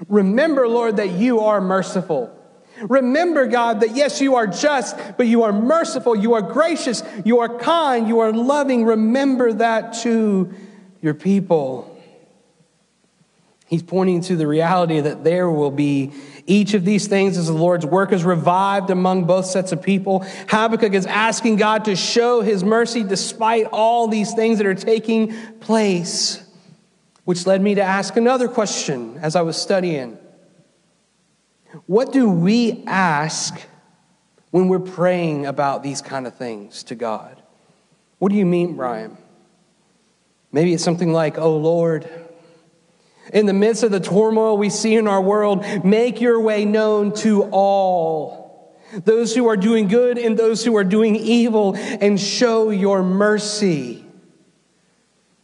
Remember, 0.08 0.68
Lord, 0.68 0.96
that 0.96 1.10
you 1.12 1.40
are 1.40 1.60
merciful. 1.60 2.36
Remember, 2.82 3.46
God, 3.46 3.80
that 3.80 3.94
yes, 3.94 4.20
you 4.20 4.36
are 4.36 4.46
just, 4.46 4.96
but 5.16 5.26
you 5.26 5.42
are 5.42 5.52
merciful, 5.52 6.16
you 6.16 6.34
are 6.34 6.42
gracious, 6.42 7.02
you 7.24 7.40
are 7.40 7.58
kind, 7.58 8.08
you 8.08 8.20
are 8.20 8.32
loving. 8.32 8.84
Remember 8.84 9.52
that 9.52 9.94
to 10.02 10.52
your 11.00 11.14
people. 11.14 11.86
He's 13.70 13.84
pointing 13.84 14.20
to 14.22 14.34
the 14.34 14.48
reality 14.48 14.98
that 14.98 15.22
there 15.22 15.48
will 15.48 15.70
be 15.70 16.10
each 16.44 16.74
of 16.74 16.84
these 16.84 17.06
things 17.06 17.38
as 17.38 17.46
the 17.46 17.52
Lord's 17.52 17.86
work 17.86 18.10
is 18.10 18.24
revived 18.24 18.90
among 18.90 19.26
both 19.26 19.46
sets 19.46 19.70
of 19.70 19.80
people. 19.80 20.26
Habakkuk 20.48 20.92
is 20.92 21.06
asking 21.06 21.54
God 21.54 21.84
to 21.84 21.94
show 21.94 22.40
his 22.40 22.64
mercy 22.64 23.04
despite 23.04 23.66
all 23.66 24.08
these 24.08 24.34
things 24.34 24.58
that 24.58 24.66
are 24.66 24.74
taking 24.74 25.32
place, 25.60 26.42
which 27.24 27.46
led 27.46 27.62
me 27.62 27.76
to 27.76 27.82
ask 27.82 28.16
another 28.16 28.48
question 28.48 29.16
as 29.22 29.36
I 29.36 29.42
was 29.42 29.56
studying. 29.56 30.18
What 31.86 32.12
do 32.12 32.28
we 32.28 32.82
ask 32.86 33.60
when 34.50 34.68
we're 34.68 34.80
praying 34.80 35.46
about 35.46 35.82
these 35.82 36.02
kind 36.02 36.26
of 36.26 36.34
things 36.34 36.82
to 36.84 36.94
God? 36.94 37.40
What 38.18 38.30
do 38.30 38.38
you 38.38 38.46
mean, 38.46 38.76
Bryan? 38.76 39.16
Maybe 40.52 40.74
it's 40.74 40.84
something 40.84 41.12
like, 41.12 41.38
Oh 41.38 41.56
Lord, 41.56 42.08
in 43.32 43.46
the 43.46 43.52
midst 43.52 43.82
of 43.82 43.92
the 43.92 44.00
turmoil 44.00 44.56
we 44.58 44.70
see 44.70 44.96
in 44.96 45.06
our 45.06 45.22
world, 45.22 45.64
make 45.84 46.20
your 46.20 46.40
way 46.40 46.64
known 46.64 47.14
to 47.16 47.44
all, 47.44 48.76
those 49.04 49.34
who 49.34 49.48
are 49.48 49.56
doing 49.56 49.86
good 49.86 50.18
and 50.18 50.36
those 50.36 50.64
who 50.64 50.76
are 50.76 50.84
doing 50.84 51.14
evil, 51.14 51.76
and 51.76 52.18
show 52.18 52.70
your 52.70 53.02
mercy. 53.02 53.99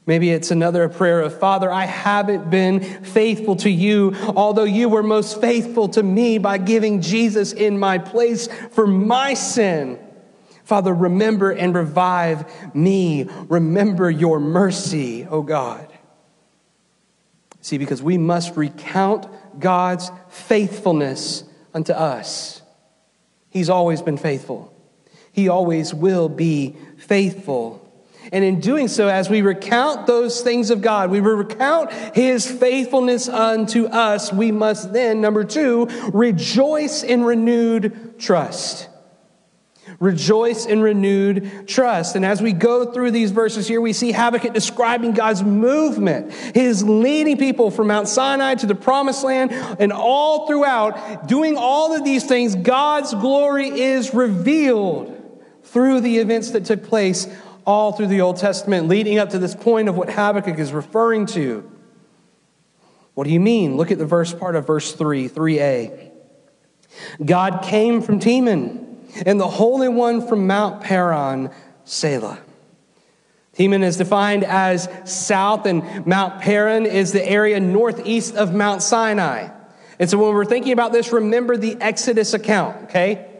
Maybe 0.06 0.30
it's 0.30 0.52
another 0.52 0.88
prayer 0.88 1.20
of, 1.20 1.38
Father, 1.38 1.70
I 1.70 1.84
haven't 1.84 2.48
been 2.48 2.80
faithful 2.80 3.56
to 3.56 3.70
you, 3.70 4.14
although 4.36 4.62
you 4.64 4.88
were 4.88 5.02
most 5.02 5.40
faithful 5.40 5.88
to 5.90 6.02
me 6.02 6.38
by 6.38 6.58
giving 6.58 7.02
Jesus 7.02 7.52
in 7.52 7.76
my 7.76 7.98
place 7.98 8.48
for 8.70 8.86
my 8.86 9.34
sin. 9.34 9.98
Father, 10.62 10.94
remember 10.94 11.50
and 11.50 11.74
revive 11.74 12.74
me. 12.74 13.28
Remember 13.48 14.08
your 14.08 14.38
mercy, 14.38 15.26
O 15.26 15.42
God. 15.42 15.92
See, 17.60 17.78
because 17.78 18.00
we 18.00 18.16
must 18.16 18.56
recount 18.56 19.26
God's 19.58 20.12
faithfulness 20.28 21.42
unto 21.74 21.92
us. 21.92 22.62
He's 23.50 23.68
always 23.68 24.02
been 24.02 24.18
faithful, 24.18 24.72
He 25.32 25.48
always 25.48 25.92
will 25.92 26.28
be 26.28 26.76
faithful. 26.96 27.82
And 28.32 28.44
in 28.44 28.60
doing 28.60 28.88
so, 28.88 29.08
as 29.08 29.30
we 29.30 29.42
recount 29.42 30.06
those 30.06 30.40
things 30.40 30.70
of 30.70 30.82
God, 30.82 31.10
we 31.10 31.20
recount 31.20 31.92
his 32.14 32.50
faithfulness 32.50 33.28
unto 33.28 33.86
us, 33.86 34.32
we 34.32 34.52
must 34.52 34.92
then, 34.92 35.20
number 35.20 35.44
two, 35.44 35.86
rejoice 36.12 37.02
in 37.02 37.24
renewed 37.24 38.18
trust. 38.18 38.88
Rejoice 40.00 40.66
in 40.66 40.80
renewed 40.80 41.68
trust. 41.68 42.16
And 42.16 42.24
as 42.24 42.42
we 42.42 42.52
go 42.52 42.92
through 42.92 43.12
these 43.12 43.30
verses 43.30 43.68
here, 43.68 43.80
we 43.80 43.92
see 43.92 44.12
Habakkuk 44.12 44.52
describing 44.52 45.12
God's 45.12 45.42
movement, 45.42 46.32
his 46.32 46.82
leading 46.82 47.38
people 47.38 47.70
from 47.70 47.86
Mount 47.86 48.08
Sinai 48.08 48.56
to 48.56 48.66
the 48.66 48.74
promised 48.74 49.24
land, 49.24 49.52
and 49.52 49.92
all 49.92 50.46
throughout, 50.48 51.28
doing 51.28 51.56
all 51.56 51.94
of 51.94 52.04
these 52.04 52.24
things, 52.24 52.56
God's 52.56 53.14
glory 53.14 53.68
is 53.68 54.12
revealed 54.12 55.12
through 55.62 56.00
the 56.00 56.18
events 56.18 56.50
that 56.50 56.64
took 56.64 56.82
place 56.84 57.28
all 57.66 57.92
through 57.92 58.06
the 58.06 58.20
Old 58.20 58.36
Testament, 58.36 58.88
leading 58.88 59.18
up 59.18 59.30
to 59.30 59.38
this 59.38 59.54
point 59.54 59.88
of 59.88 59.96
what 59.96 60.08
Habakkuk 60.08 60.58
is 60.58 60.72
referring 60.72 61.26
to. 61.26 61.70
What 63.14 63.24
do 63.24 63.30
you 63.30 63.40
mean? 63.40 63.76
Look 63.76 63.90
at 63.90 63.98
the 63.98 64.06
verse 64.06 64.32
part 64.32 64.56
of 64.56 64.66
verse 64.66 64.92
3, 64.92 65.28
3a. 65.28 66.10
God 67.24 67.62
came 67.62 68.02
from 68.02 68.20
Teman, 68.20 68.84
and 69.26 69.40
the 69.40 69.48
Holy 69.48 69.88
One 69.88 70.26
from 70.26 70.46
Mount 70.46 70.82
Paran, 70.82 71.50
Selah. 71.84 72.38
Teman 73.56 73.82
is 73.82 73.96
defined 73.96 74.44
as 74.44 74.88
south, 75.04 75.66
and 75.66 76.06
Mount 76.06 76.42
Paran 76.42 76.84
is 76.84 77.12
the 77.12 77.26
area 77.26 77.58
northeast 77.58 78.34
of 78.36 78.54
Mount 78.54 78.82
Sinai. 78.82 79.48
And 79.98 80.10
so 80.10 80.18
when 80.18 80.34
we're 80.34 80.44
thinking 80.44 80.72
about 80.72 80.92
this, 80.92 81.10
remember 81.10 81.56
the 81.56 81.76
Exodus 81.80 82.34
account, 82.34 82.84
okay? 82.84 83.35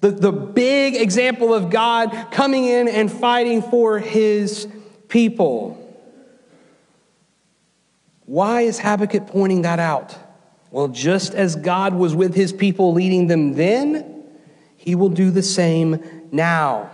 The, 0.00 0.10
the 0.10 0.32
big 0.32 0.96
example 0.96 1.52
of 1.52 1.70
God 1.70 2.28
coming 2.30 2.64
in 2.64 2.88
and 2.88 3.12
fighting 3.12 3.60
for 3.62 3.98
his 3.98 4.66
people. 5.08 5.76
Why 8.24 8.62
is 8.62 8.78
Habakkuk 8.78 9.26
pointing 9.26 9.62
that 9.62 9.78
out? 9.78 10.16
Well, 10.70 10.88
just 10.88 11.34
as 11.34 11.56
God 11.56 11.94
was 11.94 12.14
with 12.14 12.34
his 12.34 12.52
people 12.52 12.92
leading 12.92 13.26
them 13.26 13.54
then, 13.54 14.24
he 14.76 14.94
will 14.94 15.08
do 15.08 15.30
the 15.30 15.42
same 15.42 16.28
now. 16.32 16.90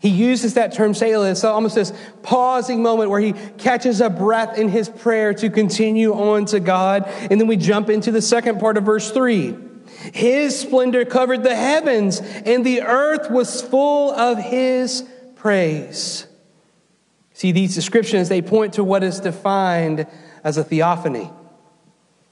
He 0.00 0.08
uses 0.08 0.54
that 0.54 0.72
term 0.72 0.92
Selah. 0.92 1.28
Uh, 1.28 1.30
it's 1.30 1.44
almost 1.44 1.76
this 1.76 1.92
pausing 2.22 2.82
moment 2.82 3.10
where 3.10 3.20
he 3.20 3.32
catches 3.56 4.00
a 4.00 4.10
breath 4.10 4.58
in 4.58 4.68
his 4.68 4.88
prayer 4.88 5.32
to 5.34 5.48
continue 5.48 6.12
on 6.12 6.44
to 6.46 6.60
God. 6.60 7.04
And 7.06 7.40
then 7.40 7.46
we 7.46 7.56
jump 7.56 7.88
into 7.88 8.10
the 8.10 8.20
second 8.20 8.58
part 8.58 8.76
of 8.76 8.84
verse 8.84 9.10
3. 9.10 9.56
His 10.12 10.58
splendor 10.58 11.04
covered 11.04 11.42
the 11.42 11.54
heavens, 11.54 12.20
and 12.20 12.64
the 12.64 12.82
earth 12.82 13.30
was 13.30 13.62
full 13.62 14.12
of 14.12 14.38
his 14.38 15.04
praise. 15.36 16.26
See, 17.32 17.52
these 17.52 17.74
descriptions, 17.74 18.28
they 18.28 18.42
point 18.42 18.74
to 18.74 18.84
what 18.84 19.02
is 19.02 19.20
defined 19.20 20.06
as 20.42 20.56
a 20.56 20.64
theophany. 20.64 21.30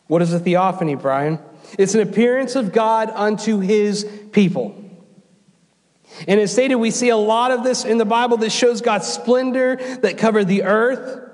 What 0.07 0.23
is 0.23 0.33
a 0.33 0.39
theophany, 0.39 0.95
Bryan? 0.95 1.39
It's 1.79 1.95
an 1.95 2.01
appearance 2.01 2.55
of 2.55 2.73
God 2.73 3.11
unto 3.15 3.61
his 3.61 4.05
people. 4.33 4.79
And 6.29 6.39
as 6.39 6.53
stated, 6.53 6.77
we 6.77 6.91
see 6.91 7.09
a 7.09 7.17
lot 7.17 7.51
of 7.51 7.65
this 7.65 7.85
in 7.85 7.99
the 7.99 8.05
Bible 8.05 8.37
that 8.39 8.51
shows 8.51 8.81
God's 8.81 9.07
splendor 9.07 9.77
that 10.03 10.19
covered 10.19 10.47
the 10.47 10.65
earth. 10.65 11.31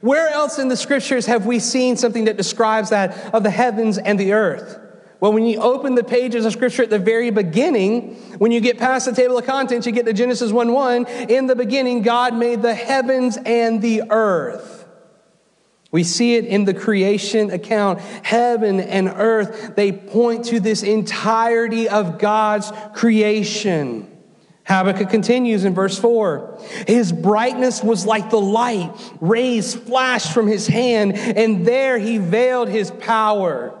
Where 0.00 0.28
else 0.28 0.58
in 0.58 0.68
the 0.68 0.76
scriptures 0.76 1.26
have 1.26 1.46
we 1.46 1.58
seen 1.58 1.96
something 1.96 2.24
that 2.24 2.36
describes 2.36 2.90
that 2.90 3.34
of 3.34 3.42
the 3.42 3.50
heavens 3.50 3.98
and 3.98 4.18
the 4.18 4.32
earth? 4.32 4.78
Well, 5.22 5.32
when 5.32 5.46
you 5.46 5.60
open 5.60 5.94
the 5.94 6.02
pages 6.02 6.44
of 6.44 6.52
Scripture 6.52 6.82
at 6.82 6.90
the 6.90 6.98
very 6.98 7.30
beginning, 7.30 8.16
when 8.38 8.50
you 8.50 8.60
get 8.60 8.76
past 8.76 9.06
the 9.06 9.12
table 9.12 9.38
of 9.38 9.46
contents, 9.46 9.86
you 9.86 9.92
get 9.92 10.04
to 10.06 10.12
Genesis 10.12 10.50
1 10.50 10.72
1. 10.72 11.06
In 11.06 11.46
the 11.46 11.54
beginning, 11.54 12.02
God 12.02 12.34
made 12.34 12.60
the 12.60 12.74
heavens 12.74 13.38
and 13.46 13.80
the 13.80 14.02
earth. 14.10 14.84
We 15.92 16.02
see 16.02 16.34
it 16.34 16.46
in 16.46 16.64
the 16.64 16.74
creation 16.74 17.52
account. 17.52 18.00
Heaven 18.00 18.80
and 18.80 19.06
earth, 19.14 19.76
they 19.76 19.92
point 19.92 20.46
to 20.46 20.58
this 20.58 20.82
entirety 20.82 21.88
of 21.88 22.18
God's 22.18 22.72
creation. 22.92 24.10
Habakkuk 24.66 25.08
continues 25.08 25.64
in 25.64 25.72
verse 25.72 25.96
4 26.00 26.58
His 26.88 27.12
brightness 27.12 27.80
was 27.80 28.04
like 28.04 28.30
the 28.30 28.40
light, 28.40 28.92
rays 29.20 29.72
flashed 29.72 30.34
from 30.34 30.48
his 30.48 30.66
hand, 30.66 31.14
and 31.14 31.64
there 31.64 31.96
he 31.96 32.18
veiled 32.18 32.68
his 32.68 32.90
power. 32.90 33.78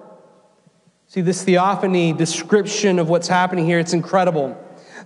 See, 1.12 1.20
this 1.20 1.44
theophany 1.44 2.14
description 2.14 2.98
of 2.98 3.10
what's 3.10 3.28
happening 3.28 3.66
here, 3.66 3.78
it's 3.78 3.92
incredible 3.92 4.56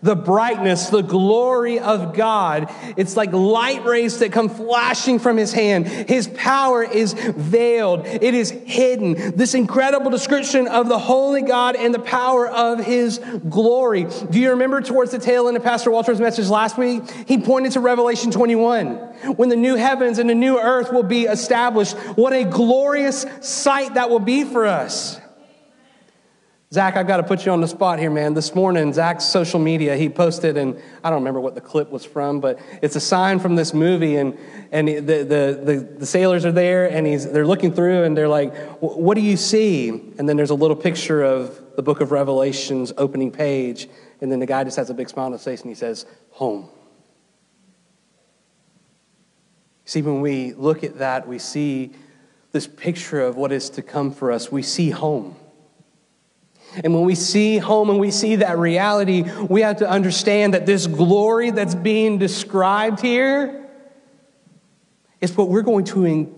the 0.03 0.15
brightness, 0.15 0.89
the 0.89 1.03
glory 1.03 1.81
of 1.81 2.15
God. 2.15 2.71
It's 2.97 3.17
like 3.17 3.33
light 3.33 3.85
rays 3.85 4.21
that 4.21 4.31
come 4.31 4.49
flashing 4.49 5.19
from 5.19 5.37
his 5.37 5.53
hand. 5.53 5.89
His 5.89 6.29
power 6.29 6.85
is 6.85 7.15
veiled, 7.15 8.07
it 8.07 8.35
is 8.35 8.51
hidden. 8.51 9.35
This 9.35 9.55
incredible 9.55 10.13
description 10.13 10.69
of 10.69 10.89
the 10.89 10.99
holy 10.99 11.43
God 11.43 11.75
and 11.75 11.93
the 11.93 11.99
power 11.99 12.47
of 12.47 12.85
his 12.85 13.19
glory. 13.49 14.07
Do 14.31 14.39
you 14.39 14.51
remember 14.51 14.83
towards 14.83 15.11
the 15.11 15.19
tail 15.19 15.49
end 15.49 15.57
of 15.57 15.65
Pastor 15.65 15.91
Walter's 15.91 16.21
message 16.21 16.49
last 16.49 16.79
week? 16.79 17.03
He 17.27 17.39
pointed 17.39 17.73
to 17.73 17.81
Revelation 17.81 18.31
21 18.31 18.95
when 19.37 19.49
the 19.49 19.57
new 19.57 19.75
heavens 19.75 20.21
and 20.21 20.31
the 20.31 20.37
new 20.37 20.57
earth 20.57 20.93
will 20.93 21.03
be 21.03 21.25
established. 21.25 21.97
What 22.15 22.33
a 22.33 22.45
glorious 22.45 23.27
sight 23.41 23.95
that 23.95 24.09
will 24.09 24.21
be 24.21 24.45
for 24.45 24.67
us. 24.67 25.21
Zach, 26.73 26.97
I've 26.97 27.07
got 27.07 27.19
to 27.19 27.23
put 27.23 27.47
you 27.47 27.53
on 27.53 27.61
the 27.61 27.69
spot 27.69 28.01
here, 28.01 28.11
man. 28.11 28.35
This 28.35 28.53
morning, 28.53 28.93
Zach's 28.93 29.25
social 29.25 29.61
media, 29.61 29.97
he 29.97 30.09
posted, 30.09 30.57
and 30.57 30.77
I 31.05 31.11
don't 31.11 31.21
remember 31.21 31.41
what 31.41 31.55
the 31.55 31.61
clip 31.61 31.91
was 31.91 32.05
from, 32.05 32.41
but 32.41 32.59
it's 32.83 32.97
a 32.97 33.01
sign 33.01 33.39
from 33.39 33.55
this 33.55 33.73
movie, 33.73 34.17
and, 34.17 34.37
and 34.73 34.89
the, 34.89 34.99
the, 34.99 35.61
the, 35.65 35.89
the 35.99 36.07
sailors 36.07 36.45
are 36.45 36.51
there, 36.51 36.91
and 36.91 37.07
he's, 37.07 37.31
they're 37.31 37.47
looking 37.47 37.73
through, 37.73 38.03
and 38.03 38.17
they're 38.17 38.27
like, 38.27 38.53
What 38.81 39.15
do 39.15 39.21
you 39.21 39.37
see? 39.37 39.91
And 39.91 40.29
then 40.29 40.37
there's 40.37 40.51
a 40.51 40.57
little 40.57 40.75
picture 40.75 41.23
of 41.23 41.77
the 41.77 41.83
book 41.83 42.01
of 42.01 42.11
Revelation's 42.11 42.93
opening 42.97 43.31
page, 43.31 43.89
and 44.21 44.33
then 44.33 44.41
the 44.41 44.47
guy 44.47 44.65
just 44.65 44.77
has 44.77 44.91
a 44.91 44.95
big 44.95 45.09
smile 45.09 45.27
on 45.27 45.33
his 45.33 45.45
face, 45.45 45.61
and 45.61 45.71
he 45.71 45.77
says, 45.77 46.05
Home. 46.31 46.69
See, 49.85 50.03
when 50.03 50.21
we 50.21 50.53
look 50.55 50.83
at 50.83 50.99
that, 50.99 51.29
we 51.29 51.39
see 51.39 51.93
this 52.51 52.67
picture 52.67 53.21
of 53.21 53.37
what 53.37 53.53
is 53.53 53.71
to 53.71 53.83
come 53.83 54.11
for 54.11 54.33
us. 54.33 54.51
We 54.51 54.63
see 54.63 54.91
home. 54.91 55.37
And 56.85 56.95
when 56.95 57.05
we 57.05 57.15
see 57.15 57.59
home 57.59 57.91
and 57.91 57.99
we 57.99 58.11
see 58.11 58.37
that 58.37 58.59
reality, 58.59 59.23
we 59.49 59.63
have 59.63 59.79
to 59.79 59.89
understand 59.89 60.55
that 60.55 60.67
this 60.67 60.87
glory 60.87 61.51
that's 61.51 61.75
being 61.75 62.19
described 62.19 63.01
here 63.01 63.69
is 65.21 65.37
what 65.37 65.49
we're 65.49 65.63
going 65.63 65.85
to 65.87 66.33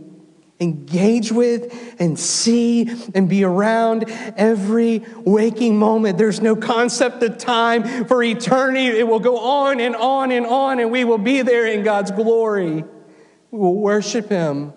engage 0.61 1.31
with 1.31 1.97
and 2.01 2.19
see 2.19 2.91
and 3.15 3.29
be 3.29 3.45
around 3.45 4.05
every 4.37 5.05
waking 5.25 5.79
moment. 5.79 6.19
There's 6.19 6.41
no 6.41 6.57
concept 6.57 7.23
of 7.23 7.39
time 7.39 8.07
for 8.07 8.23
eternity. 8.23 8.87
It 8.87 9.07
will 9.07 9.21
go 9.21 9.39
on 9.39 9.81
and 9.81 9.95
on 9.95 10.33
and 10.33 10.47
on, 10.47 10.81
and 10.81 10.91
we 10.91 11.05
will 11.05 11.19
be 11.19 11.43
there 11.43 11.67
in 11.67 11.85
God's 11.85 12.11
glory. 12.11 12.85
We 13.51 13.59
will 13.59 13.77
worship 13.77 14.29
Him 14.29 14.73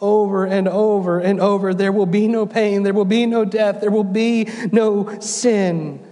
over 0.00 0.46
and 0.46 0.68
over 0.68 1.18
and 1.18 1.40
over. 1.40 1.74
There 1.74 1.92
will 1.92 2.06
be 2.06 2.28
no 2.28 2.46
pain, 2.46 2.82
there 2.82 2.94
will 2.94 3.04
be 3.04 3.26
no 3.26 3.44
death, 3.44 3.80
there 3.80 3.90
will 3.90 4.04
be 4.04 4.48
no 4.72 5.18
sin. 5.20 6.06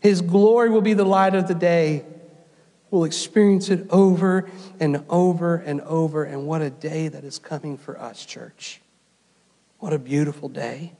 His 0.00 0.20
glory 0.20 0.70
will 0.70 0.82
be 0.82 0.94
the 0.94 1.04
light 1.04 1.34
of 1.34 1.48
the 1.48 1.54
day. 1.54 2.04
We'll 2.90 3.04
experience 3.04 3.68
it 3.68 3.86
over 3.90 4.48
and 4.78 5.04
over 5.08 5.56
and 5.56 5.80
over. 5.82 6.24
And 6.24 6.46
what 6.46 6.62
a 6.62 6.70
day 6.70 7.08
that 7.08 7.24
is 7.24 7.38
coming 7.38 7.76
for 7.76 8.00
us, 8.00 8.24
church. 8.24 8.80
What 9.78 9.92
a 9.92 9.98
beautiful 9.98 10.48
day. 10.48 10.92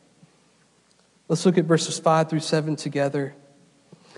Let's 1.28 1.46
look 1.46 1.58
at 1.58 1.64
verses 1.64 1.98
5 1.98 2.28
through 2.28 2.40
7 2.40 2.76
together. 2.76 3.34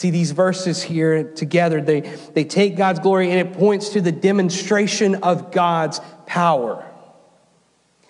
See, 0.00 0.08
these 0.08 0.30
verses 0.30 0.82
here 0.82 1.24
together, 1.24 1.82
they, 1.82 2.00
they 2.32 2.44
take 2.44 2.74
God's 2.74 3.00
glory 3.00 3.30
and 3.30 3.38
it 3.38 3.52
points 3.52 3.90
to 3.90 4.00
the 4.00 4.10
demonstration 4.10 5.16
of 5.16 5.52
God's 5.52 6.00
power. 6.24 6.90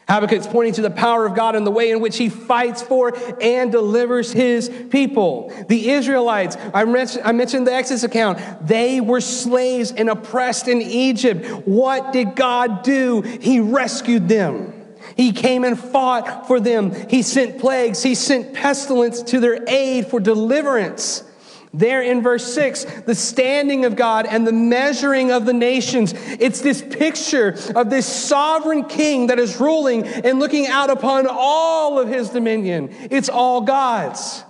Habakkuk's 0.09 0.47
pointing 0.47 0.75
to 0.75 0.83
the 0.83 0.91
power 0.93 1.27
of 1.27 1.35
God 1.35 1.57
and 1.57 1.67
the 1.67 1.73
way 1.73 1.91
in 1.91 1.99
which 1.99 2.17
he 2.17 2.29
fights 2.29 2.81
for 2.81 3.13
and 3.43 3.73
delivers 3.73 4.31
his 4.31 4.69
people. 4.91 5.53
The 5.69 5.91
Israelites, 5.91 6.57
I 6.73 6.85
mentioned, 6.85 7.25
I 7.25 7.33
mentioned 7.33 7.67
the 7.67 7.75
Exodus 7.75 8.05
account, 8.05 8.39
they 8.65 9.01
were 9.01 9.21
slaves 9.21 9.91
and 9.91 10.09
oppressed 10.09 10.69
in 10.69 10.81
Egypt. 10.81 11.45
What 11.67 12.13
did 12.13 12.37
God 12.37 12.85
do? 12.85 13.23
He 13.23 13.59
rescued 13.59 14.29
them. 14.29 14.75
He 15.17 15.33
came 15.33 15.65
and 15.65 15.77
fought 15.77 16.47
for 16.47 16.61
them. 16.61 16.95
He 17.11 17.23
sent 17.23 17.59
plagues. 17.59 18.01
He 18.01 18.15
sent 18.15 18.55
pestilence 18.55 19.25
to 19.25 19.41
their 19.41 19.69
aid 19.69 20.07
for 20.07 20.21
deliverance. 20.21 21.25
There 21.73 22.03
in 22.03 22.21
verse 22.21 22.53
6, 22.53 22.85
the 23.03 23.15
standing 23.15 23.85
of 23.85 23.95
God 23.95 24.27
and 24.27 24.45
the 24.45 24.53
measuring 24.53 25.31
of 25.31 25.47
the 25.47 25.53
nations. 25.53 26.13
It's 26.17 26.61
this 26.61 26.83
picture 26.83 27.57
of 27.77 27.91
this 27.91 28.07
sovereign 28.07 28.85
king 28.85 29.29
that 29.29 29.39
is 29.39 29.61
ruling 29.61 30.05
and 30.05 30.41
looking 30.41 30.67
out 30.67 30.91
upon 30.91 31.29
all 31.31 32.01
of 32.01 32.09
his 32.09 32.31
dominion. 32.31 32.93
It's 33.11 33.29
all 33.29 33.61
God's. 33.61 34.43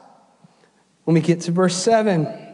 When 1.04 1.14
we 1.14 1.20
get 1.20 1.42
to 1.42 1.52
verse 1.52 1.76
7, 1.76 2.48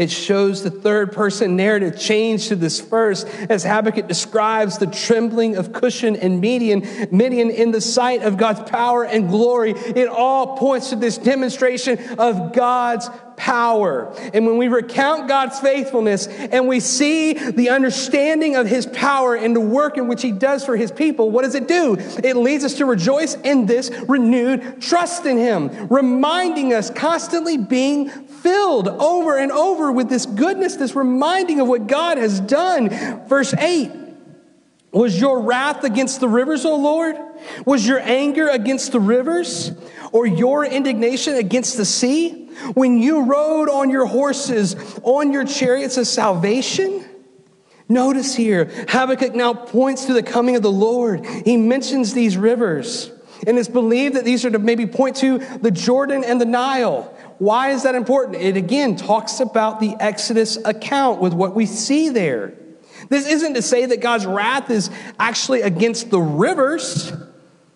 it 0.00 0.10
shows 0.10 0.62
the 0.62 0.70
third 0.70 1.12
person 1.12 1.56
narrative 1.56 2.00
change 2.00 2.48
to 2.48 2.56
this 2.56 2.80
first 2.80 3.26
as 3.50 3.64
Habakkuk 3.64 4.08
describes 4.08 4.78
the 4.78 4.86
trembling 4.86 5.56
of 5.56 5.72
Cushan 5.72 6.16
and 6.16 6.40
Midian, 6.40 6.80
Midian 7.14 7.50
in 7.50 7.70
the 7.70 7.82
sight 7.82 8.22
of 8.22 8.38
God's 8.38 8.70
power 8.70 9.04
and 9.04 9.28
glory. 9.28 9.72
It 9.72 10.08
all 10.08 10.56
points 10.56 10.88
to 10.88 10.96
this 10.96 11.18
demonstration 11.18 11.98
of 12.18 12.54
God's 12.54 13.10
power. 13.40 14.12
And 14.34 14.46
when 14.46 14.58
we 14.58 14.68
recount 14.68 15.26
God's 15.26 15.58
faithfulness 15.58 16.26
and 16.26 16.68
we 16.68 16.78
see 16.78 17.32
the 17.32 17.70
understanding 17.70 18.54
of 18.54 18.66
his 18.66 18.84
power 18.84 19.34
and 19.34 19.56
the 19.56 19.60
work 19.60 19.96
in 19.96 20.08
which 20.08 20.20
he 20.20 20.30
does 20.30 20.62
for 20.62 20.76
his 20.76 20.92
people, 20.92 21.30
what 21.30 21.42
does 21.42 21.54
it 21.54 21.66
do? 21.66 21.96
It 22.22 22.36
leads 22.36 22.64
us 22.64 22.74
to 22.74 22.84
rejoice 22.84 23.36
in 23.36 23.64
this 23.64 23.90
renewed 24.06 24.82
trust 24.82 25.24
in 25.24 25.38
him, 25.38 25.88
reminding 25.88 26.74
us 26.74 26.90
constantly 26.90 27.56
being 27.56 28.10
filled 28.10 28.88
over 28.88 29.38
and 29.38 29.50
over 29.50 29.90
with 29.90 30.10
this 30.10 30.26
goodness, 30.26 30.76
this 30.76 30.94
reminding 30.94 31.60
of 31.60 31.66
what 31.66 31.86
God 31.86 32.18
has 32.18 32.40
done. 32.40 32.90
Verse 33.26 33.54
8 33.54 33.90
Was 34.92 35.18
your 35.18 35.40
wrath 35.40 35.82
against 35.82 36.20
the 36.20 36.28
rivers, 36.28 36.66
O 36.66 36.76
Lord? 36.76 37.16
Was 37.64 37.88
your 37.88 38.00
anger 38.00 38.48
against 38.48 38.92
the 38.92 39.00
rivers? 39.00 39.72
Or 40.12 40.26
your 40.26 40.64
indignation 40.64 41.36
against 41.36 41.76
the 41.76 41.84
sea? 41.84 42.49
When 42.74 42.98
you 42.98 43.24
rode 43.24 43.68
on 43.68 43.90
your 43.90 44.06
horses, 44.06 44.76
on 45.02 45.32
your 45.32 45.44
chariots 45.44 45.96
of 45.96 46.06
salvation? 46.06 47.04
Notice 47.88 48.34
here, 48.34 48.70
Habakkuk 48.88 49.34
now 49.34 49.52
points 49.52 50.06
to 50.06 50.12
the 50.12 50.22
coming 50.22 50.54
of 50.54 50.62
the 50.62 50.70
Lord. 50.70 51.26
He 51.26 51.56
mentions 51.56 52.14
these 52.14 52.36
rivers. 52.36 53.10
And 53.46 53.58
it's 53.58 53.68
believed 53.68 54.14
that 54.16 54.24
these 54.24 54.44
are 54.44 54.50
to 54.50 54.58
maybe 54.58 54.86
point 54.86 55.16
to 55.16 55.38
the 55.38 55.70
Jordan 55.70 56.24
and 56.24 56.40
the 56.40 56.44
Nile. 56.44 57.14
Why 57.38 57.70
is 57.70 57.84
that 57.84 57.94
important? 57.94 58.36
It 58.36 58.56
again 58.56 58.96
talks 58.96 59.40
about 59.40 59.80
the 59.80 59.96
Exodus 59.98 60.58
account 60.64 61.20
with 61.20 61.32
what 61.32 61.54
we 61.54 61.66
see 61.66 62.10
there. 62.10 62.54
This 63.08 63.26
isn't 63.26 63.54
to 63.54 63.62
say 63.62 63.86
that 63.86 64.00
God's 64.00 64.26
wrath 64.26 64.70
is 64.70 64.90
actually 65.18 65.62
against 65.62 66.10
the 66.10 66.20
rivers, 66.20 67.12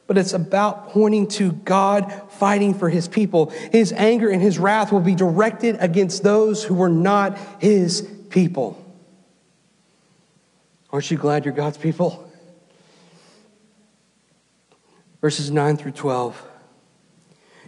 but 0.06 0.18
it's 0.18 0.34
about 0.34 0.90
pointing 0.90 1.28
to 1.28 1.52
God 1.52 2.23
fighting 2.38 2.74
for 2.74 2.88
his 2.88 3.08
people. 3.08 3.50
His 3.72 3.92
anger 3.92 4.28
and 4.28 4.40
his 4.40 4.58
wrath 4.58 4.92
will 4.92 5.00
be 5.00 5.14
directed 5.14 5.76
against 5.80 6.22
those 6.22 6.62
who 6.62 6.74
were 6.74 6.88
not 6.88 7.38
his 7.58 8.08
people. 8.30 8.80
Aren't 10.90 11.10
you 11.10 11.16
glad 11.16 11.44
you're 11.44 11.54
God's 11.54 11.78
people? 11.78 12.30
Verses 15.20 15.50
9 15.50 15.76
through 15.76 15.92
12. 15.92 16.50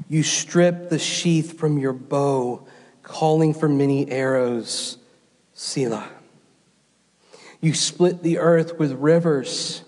You 0.08 0.22
strip 0.22 0.90
the 0.90 0.98
sheath 0.98 1.58
from 1.58 1.78
your 1.78 1.92
bow, 1.92 2.66
calling 3.02 3.54
for 3.54 3.68
many 3.68 4.10
arrows. 4.10 4.98
Selah. 5.54 6.08
You 7.60 7.72
split 7.72 8.22
the 8.22 8.38
earth 8.38 8.78
with 8.78 8.92
rivers. 8.92 9.82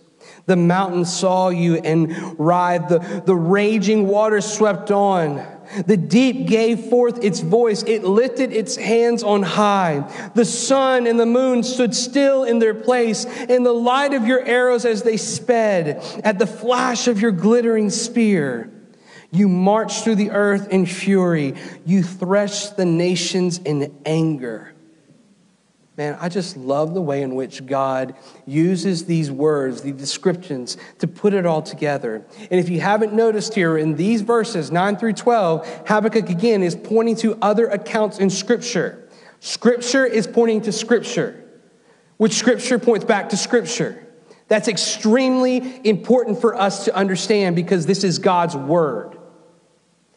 The 0.48 0.56
mountains 0.56 1.12
saw 1.12 1.50
you 1.50 1.76
and 1.76 2.38
writhed. 2.38 2.88
The, 2.88 3.22
the 3.26 3.36
raging 3.36 4.08
waters 4.08 4.50
swept 4.50 4.90
on. 4.90 5.46
The 5.86 5.98
deep 5.98 6.46
gave 6.46 6.86
forth 6.86 7.22
its 7.22 7.40
voice. 7.40 7.82
It 7.82 8.02
lifted 8.02 8.54
its 8.54 8.74
hands 8.74 9.22
on 9.22 9.42
high. 9.42 10.30
The 10.34 10.46
sun 10.46 11.06
and 11.06 11.20
the 11.20 11.26
moon 11.26 11.62
stood 11.62 11.94
still 11.94 12.44
in 12.44 12.60
their 12.60 12.72
place. 12.72 13.26
In 13.26 13.62
the 13.62 13.74
light 13.74 14.14
of 14.14 14.26
your 14.26 14.42
arrows 14.42 14.86
as 14.86 15.02
they 15.02 15.18
sped, 15.18 16.02
at 16.24 16.38
the 16.38 16.46
flash 16.46 17.08
of 17.08 17.20
your 17.20 17.32
glittering 17.32 17.90
spear, 17.90 18.70
you 19.30 19.50
marched 19.50 20.02
through 20.02 20.14
the 20.14 20.30
earth 20.30 20.68
in 20.70 20.86
fury. 20.86 21.56
You 21.84 22.02
threshed 22.02 22.78
the 22.78 22.86
nations 22.86 23.58
in 23.58 23.94
anger. 24.06 24.72
Man, 25.98 26.16
I 26.20 26.28
just 26.28 26.56
love 26.56 26.94
the 26.94 27.02
way 27.02 27.22
in 27.22 27.34
which 27.34 27.66
God 27.66 28.14
uses 28.46 29.06
these 29.06 29.32
words, 29.32 29.82
these 29.82 29.96
descriptions, 29.96 30.76
to 31.00 31.08
put 31.08 31.34
it 31.34 31.44
all 31.44 31.60
together. 31.60 32.24
And 32.52 32.60
if 32.60 32.68
you 32.68 32.80
haven't 32.80 33.14
noticed 33.14 33.52
here 33.52 33.76
in 33.76 33.96
these 33.96 34.22
verses, 34.22 34.70
9 34.70 34.96
through 34.96 35.14
12, 35.14 35.82
Habakkuk 35.88 36.30
again 36.30 36.62
is 36.62 36.76
pointing 36.76 37.16
to 37.16 37.36
other 37.42 37.66
accounts 37.66 38.20
in 38.20 38.30
Scripture. 38.30 39.08
Scripture 39.40 40.06
is 40.06 40.28
pointing 40.28 40.60
to 40.60 40.70
Scripture, 40.70 41.44
which 42.16 42.34
Scripture 42.34 42.78
points 42.78 43.04
back 43.04 43.30
to 43.30 43.36
Scripture. 43.36 44.06
That's 44.46 44.68
extremely 44.68 45.80
important 45.82 46.40
for 46.40 46.54
us 46.54 46.84
to 46.84 46.94
understand 46.94 47.56
because 47.56 47.86
this 47.86 48.04
is 48.04 48.20
God's 48.20 48.54
Word. 48.54 49.18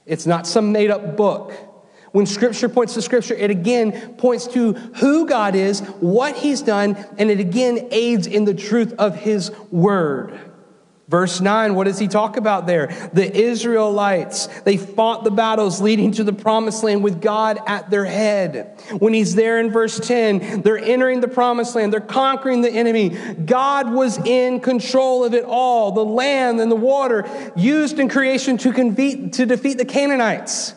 It's 0.05 0.27
not 0.27 0.45
some 0.45 0.71
made 0.71 0.91
up 0.91 1.17
book. 1.17 1.70
When 2.11 2.25
Scripture 2.25 2.67
points 2.67 2.93
to 2.95 3.01
Scripture, 3.01 3.35
it 3.35 3.49
again 3.49 4.15
points 4.15 4.47
to 4.47 4.73
who 4.73 5.25
God 5.25 5.55
is, 5.55 5.79
what 5.99 6.35
He's 6.35 6.61
done, 6.61 6.95
and 7.17 7.31
it 7.31 7.39
again 7.39 7.87
aids 7.91 8.27
in 8.27 8.45
the 8.45 8.53
truth 8.53 8.93
of 8.97 9.15
His 9.15 9.51
Word. 9.71 10.39
Verse 11.11 11.41
9, 11.41 11.75
what 11.75 11.87
does 11.87 11.99
he 11.99 12.07
talk 12.07 12.37
about 12.37 12.67
there? 12.67 12.87
The 13.11 13.29
Israelites, 13.29 14.47
they 14.61 14.77
fought 14.77 15.25
the 15.25 15.29
battles 15.29 15.81
leading 15.81 16.13
to 16.13 16.23
the 16.23 16.31
promised 16.31 16.85
land 16.85 17.03
with 17.03 17.21
God 17.21 17.59
at 17.67 17.89
their 17.89 18.05
head. 18.05 18.81
When 18.97 19.13
he's 19.13 19.35
there 19.35 19.59
in 19.59 19.71
verse 19.71 19.99
10, 19.99 20.61
they're 20.61 20.77
entering 20.77 21.19
the 21.19 21.27
promised 21.27 21.75
land, 21.75 21.91
they're 21.91 21.99
conquering 21.99 22.61
the 22.61 22.71
enemy. 22.71 23.09
God 23.09 23.91
was 23.91 24.19
in 24.19 24.61
control 24.61 25.25
of 25.25 25.33
it 25.33 25.43
all 25.43 25.91
the 25.91 26.05
land 26.05 26.61
and 26.61 26.71
the 26.71 26.77
water 26.77 27.29
used 27.57 27.99
in 27.99 28.07
creation 28.07 28.57
to, 28.59 28.71
to 28.71 29.45
defeat 29.45 29.77
the 29.77 29.85
Canaanites. 29.85 30.75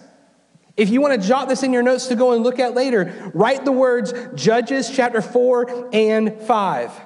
If 0.77 0.91
you 0.91 1.01
want 1.01 1.21
to 1.21 1.29
jot 1.29 1.49
this 1.49 1.63
in 1.63 1.73
your 1.73 1.85
notes 1.85 2.09
to 2.09 2.17
go 2.17 2.33
and 2.33 2.43
look 2.43 2.59
at 2.59 2.75
later, 2.75 3.31
write 3.33 3.65
the 3.65 3.73
words 3.73 4.13
Judges 4.35 4.91
chapter 4.91 5.23
4 5.23 5.91
and 5.93 6.41
5. 6.41 7.01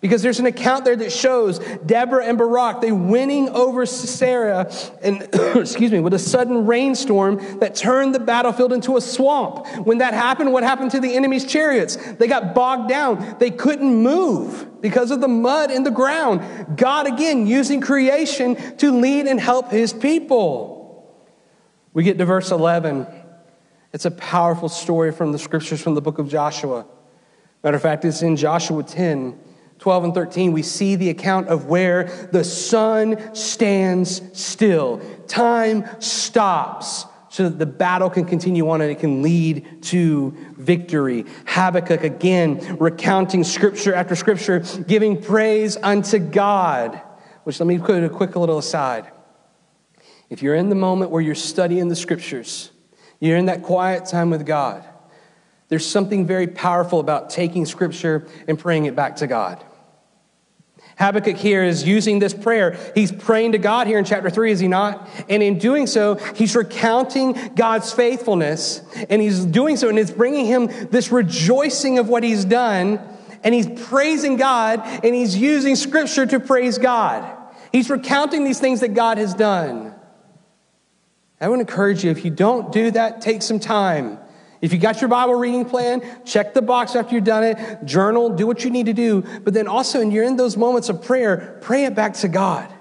Because 0.00 0.20
there's 0.20 0.40
an 0.40 0.46
account 0.46 0.84
there 0.84 0.96
that 0.96 1.12
shows 1.12 1.60
Deborah 1.86 2.24
and 2.24 2.36
Barak, 2.36 2.80
they 2.80 2.90
winning 2.90 3.48
over 3.50 3.86
Sisera, 3.86 4.72
and 5.00 5.22
excuse 5.54 5.92
me, 5.92 6.00
with 6.00 6.14
a 6.14 6.18
sudden 6.18 6.66
rainstorm 6.66 7.60
that 7.60 7.76
turned 7.76 8.12
the 8.12 8.18
battlefield 8.18 8.72
into 8.72 8.96
a 8.96 9.00
swamp. 9.00 9.64
When 9.86 9.98
that 9.98 10.12
happened, 10.12 10.52
what 10.52 10.64
happened 10.64 10.90
to 10.92 11.00
the 11.00 11.14
enemy's 11.14 11.44
chariots? 11.44 11.96
They 12.14 12.26
got 12.26 12.52
bogged 12.52 12.88
down. 12.88 13.36
They 13.38 13.52
couldn't 13.52 13.94
move 13.94 14.80
because 14.80 15.12
of 15.12 15.20
the 15.20 15.28
mud 15.28 15.70
in 15.70 15.84
the 15.84 15.90
ground. 15.92 16.76
God 16.76 17.06
again 17.06 17.46
using 17.46 17.80
creation 17.80 18.56
to 18.78 18.90
lead 18.90 19.26
and 19.26 19.38
help 19.38 19.70
his 19.70 19.92
people. 19.92 20.81
We 21.94 22.04
get 22.04 22.18
to 22.18 22.24
verse 22.24 22.50
11. 22.50 23.06
It's 23.92 24.06
a 24.06 24.10
powerful 24.10 24.68
story 24.68 25.12
from 25.12 25.32
the 25.32 25.38
scriptures 25.38 25.82
from 25.82 25.94
the 25.94 26.00
book 26.00 26.18
of 26.18 26.28
Joshua. 26.28 26.86
Matter 27.62 27.76
of 27.76 27.82
fact, 27.82 28.04
it's 28.04 28.22
in 28.22 28.36
Joshua 28.36 28.82
10, 28.82 29.38
12, 29.78 30.04
and 30.04 30.14
13. 30.14 30.52
We 30.52 30.62
see 30.62 30.96
the 30.96 31.10
account 31.10 31.48
of 31.48 31.66
where 31.66 32.04
the 32.32 32.44
sun 32.44 33.34
stands 33.34 34.22
still. 34.32 35.00
Time 35.28 35.84
stops 36.00 37.04
so 37.28 37.48
that 37.48 37.58
the 37.58 37.66
battle 37.66 38.10
can 38.10 38.24
continue 38.24 38.68
on 38.70 38.80
and 38.80 38.90
it 38.90 38.98
can 38.98 39.22
lead 39.22 39.82
to 39.82 40.34
victory. 40.56 41.26
Habakkuk 41.46 42.04
again 42.04 42.76
recounting 42.78 43.44
scripture 43.44 43.94
after 43.94 44.16
scripture, 44.16 44.60
giving 44.86 45.20
praise 45.20 45.76
unto 45.76 46.18
God. 46.18 47.00
Which 47.44 47.60
let 47.60 47.66
me 47.66 47.78
put 47.78 48.02
a 48.02 48.08
quick 48.08 48.36
little 48.36 48.58
aside. 48.58 49.10
If 50.32 50.42
you're 50.42 50.54
in 50.54 50.70
the 50.70 50.74
moment 50.74 51.10
where 51.10 51.20
you're 51.20 51.34
studying 51.34 51.88
the 51.88 51.94
scriptures, 51.94 52.70
you're 53.20 53.36
in 53.36 53.46
that 53.46 53.62
quiet 53.62 54.06
time 54.06 54.30
with 54.30 54.46
God, 54.46 54.82
there's 55.68 55.84
something 55.84 56.26
very 56.26 56.46
powerful 56.46 57.00
about 57.00 57.28
taking 57.28 57.66
scripture 57.66 58.26
and 58.48 58.58
praying 58.58 58.86
it 58.86 58.96
back 58.96 59.16
to 59.16 59.26
God. 59.26 59.62
Habakkuk 60.96 61.36
here 61.36 61.62
is 61.62 61.86
using 61.86 62.18
this 62.18 62.32
prayer. 62.32 62.78
He's 62.94 63.12
praying 63.12 63.52
to 63.52 63.58
God 63.58 63.86
here 63.86 63.98
in 63.98 64.06
chapter 64.06 64.30
3, 64.30 64.52
is 64.52 64.58
he 64.58 64.68
not? 64.68 65.06
And 65.28 65.42
in 65.42 65.58
doing 65.58 65.86
so, 65.86 66.14
he's 66.34 66.56
recounting 66.56 67.54
God's 67.54 67.92
faithfulness, 67.92 68.80
and 69.10 69.20
he's 69.20 69.44
doing 69.44 69.76
so, 69.76 69.90
and 69.90 69.98
it's 69.98 70.10
bringing 70.10 70.46
him 70.46 70.68
this 70.88 71.12
rejoicing 71.12 71.98
of 71.98 72.08
what 72.08 72.22
he's 72.22 72.46
done, 72.46 73.00
and 73.44 73.54
he's 73.54 73.68
praising 73.82 74.38
God, 74.38 74.80
and 75.04 75.14
he's 75.14 75.36
using 75.36 75.76
scripture 75.76 76.24
to 76.24 76.40
praise 76.40 76.78
God. 76.78 77.36
He's 77.70 77.90
recounting 77.90 78.44
these 78.44 78.60
things 78.60 78.80
that 78.80 78.94
God 78.94 79.18
has 79.18 79.34
done. 79.34 79.91
I 81.42 81.48
would 81.48 81.58
encourage 81.58 82.04
you, 82.04 82.10
if 82.12 82.24
you 82.24 82.30
don't 82.30 82.70
do 82.70 82.92
that, 82.92 83.20
take 83.20 83.42
some 83.42 83.58
time. 83.58 84.18
If 84.60 84.72
you 84.72 84.78
got 84.78 85.00
your 85.00 85.08
Bible 85.08 85.34
reading 85.34 85.64
plan, 85.64 86.00
check 86.24 86.54
the 86.54 86.62
box 86.62 86.94
after 86.94 87.16
you've 87.16 87.24
done 87.24 87.42
it, 87.42 87.84
journal, 87.84 88.30
do 88.30 88.46
what 88.46 88.62
you 88.62 88.70
need 88.70 88.86
to 88.86 88.92
do. 88.92 89.22
But 89.42 89.52
then 89.52 89.66
also, 89.66 89.98
when 89.98 90.12
you're 90.12 90.22
in 90.22 90.36
those 90.36 90.56
moments 90.56 90.88
of 90.88 91.02
prayer, 91.02 91.58
pray 91.60 91.84
it 91.84 91.96
back 91.96 92.14
to 92.14 92.28
God. 92.28 92.72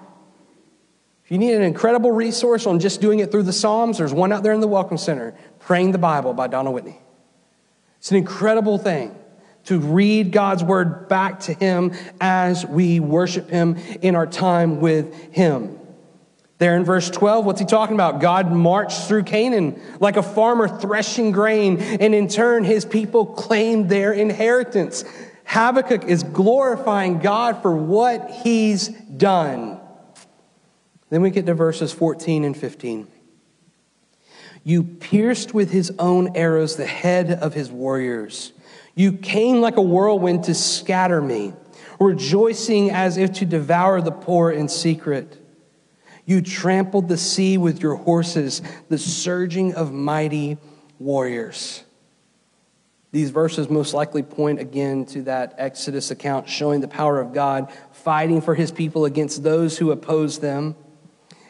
If 1.26 1.32
you 1.32 1.40
need 1.40 1.56
an 1.56 1.64
incredible 1.64 2.12
resource 2.12 2.68
on 2.68 2.80
just 2.80 3.02
doing 3.02 3.18
it 3.18 3.32
through 3.32 3.44
the 3.44 3.54
Psalms, 3.54 3.98
there's 3.98 4.14
one 4.14 4.32
out 4.32 4.44
there 4.44 4.54
in 4.54 4.60
the 4.60 4.68
Welcome 4.68 5.00
Center, 5.00 5.34
Praying 5.58 5.92
the 5.92 5.98
Bible 5.98 6.36
by 6.36 6.46
Donald 6.46 6.76
Whitney. 6.76 7.00
It's 7.98 8.12
an 8.12 8.18
incredible 8.18 8.78
thing 8.78 9.18
to 9.64 9.80
read 9.80 10.32
God's 10.32 10.64
word 10.64 11.08
back 11.08 11.40
to 11.42 11.54
Him 11.54 11.94
as 12.20 12.64
we 12.64 13.00
worship 13.00 13.50
Him 13.50 13.78
in 14.04 14.16
our 14.16 14.28
time 14.28 14.82
with 14.82 15.34
Him. 15.34 15.80
There 16.62 16.76
in 16.76 16.86
verse 16.86 17.10
12, 17.10 17.44
what's 17.44 17.60
he 17.60 17.66
talking 17.66 17.96
about? 17.96 18.22
God 18.22 18.52
marched 18.52 19.08
through 19.08 19.24
Canaan 19.24 19.82
like 20.00 20.16
a 20.16 20.22
farmer 20.22 20.68
threshing 20.68 21.32
grain, 21.32 21.80
and 21.80 22.14
in 22.14 22.28
turn, 22.28 22.66
his 22.66 22.86
people 22.86 23.26
claimed 23.26 23.90
their 23.90 24.14
inheritance. 24.14 25.04
Habakkuk 25.44 26.04
is 26.04 26.22
glorifying 26.22 27.18
God 27.18 27.64
for 27.64 27.76
what 27.76 28.30
he's 28.30 28.90
done. 28.90 29.80
Then 31.10 31.24
we 31.24 31.32
get 31.32 31.48
to 31.48 31.56
verses 31.56 31.92
14 31.92 32.44
and 32.44 32.56
15. 32.56 33.08
You 34.64 34.84
pierced 34.84 35.56
with 35.56 35.72
his 35.72 35.92
own 35.98 36.36
arrows 36.36 36.76
the 36.76 36.86
head 36.86 37.32
of 37.32 37.56
his 37.56 37.72
warriors. 37.72 38.54
You 38.94 39.14
came 39.14 39.62
like 39.62 39.78
a 39.78 39.82
whirlwind 39.82 40.44
to 40.44 40.54
scatter 40.54 41.24
me, 41.24 41.54
rejoicing 42.00 42.92
as 42.92 43.18
if 43.18 43.34
to 43.34 43.46
devour 43.46 44.00
the 44.00 44.12
poor 44.12 44.52
in 44.52 44.68
secret. 44.68 45.41
You 46.26 46.42
trampled 46.42 47.08
the 47.08 47.18
sea 47.18 47.58
with 47.58 47.82
your 47.82 47.96
horses, 47.96 48.62
the 48.90 48.98
surging 48.98 49.74
of 49.74 49.92
mighty 49.92 50.58
warriors. 51.00 51.84
These 53.12 53.32
verses 53.32 53.70
most 53.70 53.94
likely 53.94 54.24
point 54.24 54.60
again 54.60 55.06
to 55.08 55.24
that 55.24 55.56
Exodus 55.58 56.12
account 56.12 56.48
showing 56.48 56.80
the 56.80 56.88
power 56.88 57.20
of 57.20 57.34
God 57.34 57.72
fighting 57.92 58.40
for 58.42 58.56
his 58.56 58.72
people 58.72 59.06
against 59.06 59.44
those 59.44 59.78
who 59.78 59.92
oppose 59.92 60.40
them. 60.40 60.76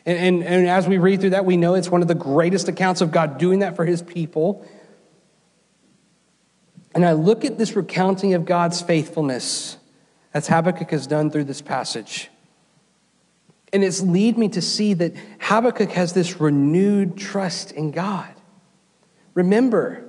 And, 0.06 0.18
and, 0.18 0.44
and, 0.44 0.68
as 0.68 0.88
we 0.88 0.98
read 0.98 1.22
through 1.22 1.30
that, 1.32 1.46
we 1.46 1.58
know 1.58 1.76
it's 1.76 1.90
one 1.90 2.02
of 2.02 2.08
the 2.08 2.16
greatest 2.16 2.68
accounts 2.68 3.02
of 3.02 3.12
God 3.12 3.38
doing 3.38 3.60
that 3.60 3.76
for 3.76 3.86
his 3.86 4.02
people. 4.02 4.66
And 6.96 7.06
I 7.06 7.14
look 7.14 7.46
at 7.46 7.60
this 7.60 7.76
recounting 7.76 8.34
of 8.34 8.46
God's 8.46 8.82
faithfulness 8.82 9.78
as 10.34 10.48
Habakkuk 10.48 10.90
has 10.90 11.06
done 11.06 11.30
through 11.30 11.44
this 11.44 11.62
passage. 11.62 12.30
And 13.74 13.84
it's 13.84 14.02
lead 14.02 14.38
me 14.38 14.50
to 14.50 14.62
see 14.62 14.94
that 14.96 15.14
Habakkuk 15.40 15.92
has 15.92 16.14
this 16.14 16.42
renewed 16.42 17.18
trust 17.18 17.72
in 17.72 17.92
God. 17.92 18.34
Remember, 19.34 20.04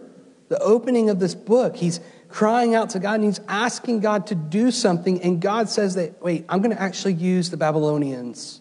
the 0.49 0.59
opening 0.59 1.11
of 1.11 1.21
this 1.21 1.35
book, 1.35 1.77
he's 1.77 2.01
crying 2.29 2.75
out 2.75 2.91
to 2.91 2.99
God 2.99 3.17
and 3.17 3.25
he's 3.25 3.41
asking 3.49 4.01
God 4.01 4.27
to 4.29 4.35
do 4.35 4.71
something. 4.71 5.23
And 5.23 5.41
God 5.41 5.69
says 5.69 5.95
that, 5.95 6.21
wait, 6.23 6.45
I'm 6.49 6.61
going 6.61 6.75
to 6.75 6.83
actually 6.83 7.15
use 7.15 7.51
the 7.51 7.57
Babylonians, 7.57 8.61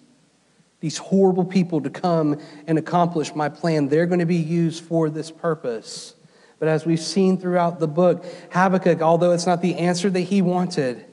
these 0.81 0.97
horrible 0.97 1.45
people, 1.45 1.81
to 1.81 1.89
come 1.89 2.39
and 2.67 2.77
accomplish 2.77 3.33
my 3.33 3.49
plan. 3.49 3.87
They're 3.87 4.05
going 4.05 4.19
to 4.19 4.25
be 4.25 4.35
used 4.35 4.83
for 4.83 5.09
this 5.09 5.31
purpose. 5.31 6.13
But 6.59 6.67
as 6.67 6.85
we've 6.85 6.99
seen 6.99 7.39
throughout 7.39 7.79
the 7.79 7.87
book, 7.87 8.23
Habakkuk, 8.51 9.01
although 9.01 9.31
it's 9.31 9.47
not 9.47 9.61
the 9.61 9.75
answer 9.75 10.09
that 10.11 10.19
he 10.19 10.43
wanted, 10.43 11.03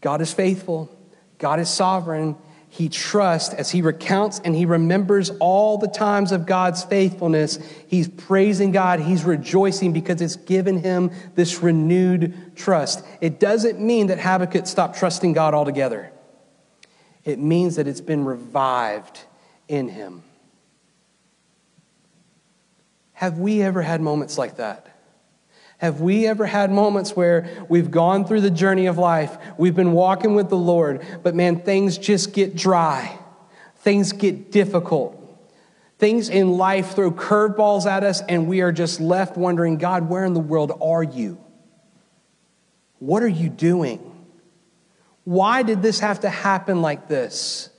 God 0.00 0.20
is 0.20 0.32
faithful, 0.32 0.90
God 1.38 1.60
is 1.60 1.68
sovereign, 1.68 2.36
he 2.70 2.88
trusts 2.88 3.54
as 3.54 3.70
he 3.70 3.82
recounts 3.82 4.40
and 4.44 4.54
he 4.54 4.66
remembers 4.66 5.30
all 5.40 5.78
the 5.78 5.88
times 5.88 6.32
of 6.32 6.46
God's 6.46 6.84
faithfulness. 6.84 7.58
He's 7.86 8.08
praising 8.08 8.72
God, 8.72 9.00
he's 9.00 9.24
rejoicing 9.24 9.92
because 9.92 10.20
it's 10.20 10.36
given 10.36 10.82
him 10.82 11.10
this 11.34 11.62
renewed 11.62 12.56
trust. 12.56 13.04
It 13.20 13.40
doesn't 13.40 13.80
mean 13.80 14.08
that 14.08 14.20
Habakkuk 14.20 14.66
stopped 14.66 14.98
trusting 14.98 15.32
God 15.32 15.54
altogether, 15.54 16.12
it 17.24 17.38
means 17.38 17.76
that 17.76 17.86
it's 17.86 18.00
been 18.00 18.24
revived 18.24 19.24
in 19.66 19.88
him. 19.88 20.22
Have 23.14 23.38
we 23.38 23.62
ever 23.62 23.82
had 23.82 24.00
moments 24.00 24.38
like 24.38 24.56
that? 24.58 24.97
Have 25.78 26.00
we 26.00 26.26
ever 26.26 26.44
had 26.44 26.72
moments 26.72 27.14
where 27.14 27.64
we've 27.68 27.90
gone 27.90 28.24
through 28.24 28.40
the 28.40 28.50
journey 28.50 28.86
of 28.86 28.98
life, 28.98 29.38
we've 29.56 29.76
been 29.76 29.92
walking 29.92 30.34
with 30.34 30.48
the 30.48 30.56
Lord, 30.56 31.06
but 31.22 31.36
man, 31.36 31.60
things 31.60 31.96
just 31.96 32.32
get 32.32 32.56
dry, 32.56 33.16
things 33.76 34.12
get 34.12 34.50
difficult, 34.50 35.14
things 35.98 36.28
in 36.28 36.56
life 36.56 36.96
throw 36.96 37.12
curveballs 37.12 37.86
at 37.86 38.02
us, 38.02 38.22
and 38.22 38.48
we 38.48 38.60
are 38.60 38.72
just 38.72 39.00
left 39.00 39.36
wondering, 39.36 39.78
God, 39.78 40.08
where 40.08 40.24
in 40.24 40.34
the 40.34 40.40
world 40.40 40.76
are 40.82 41.04
you? 41.04 41.38
What 42.98 43.22
are 43.22 43.28
you 43.28 43.48
doing? 43.48 44.00
Why 45.22 45.62
did 45.62 45.80
this 45.80 46.00
have 46.00 46.20
to 46.20 46.28
happen 46.28 46.82
like 46.82 47.06
this? 47.06 47.70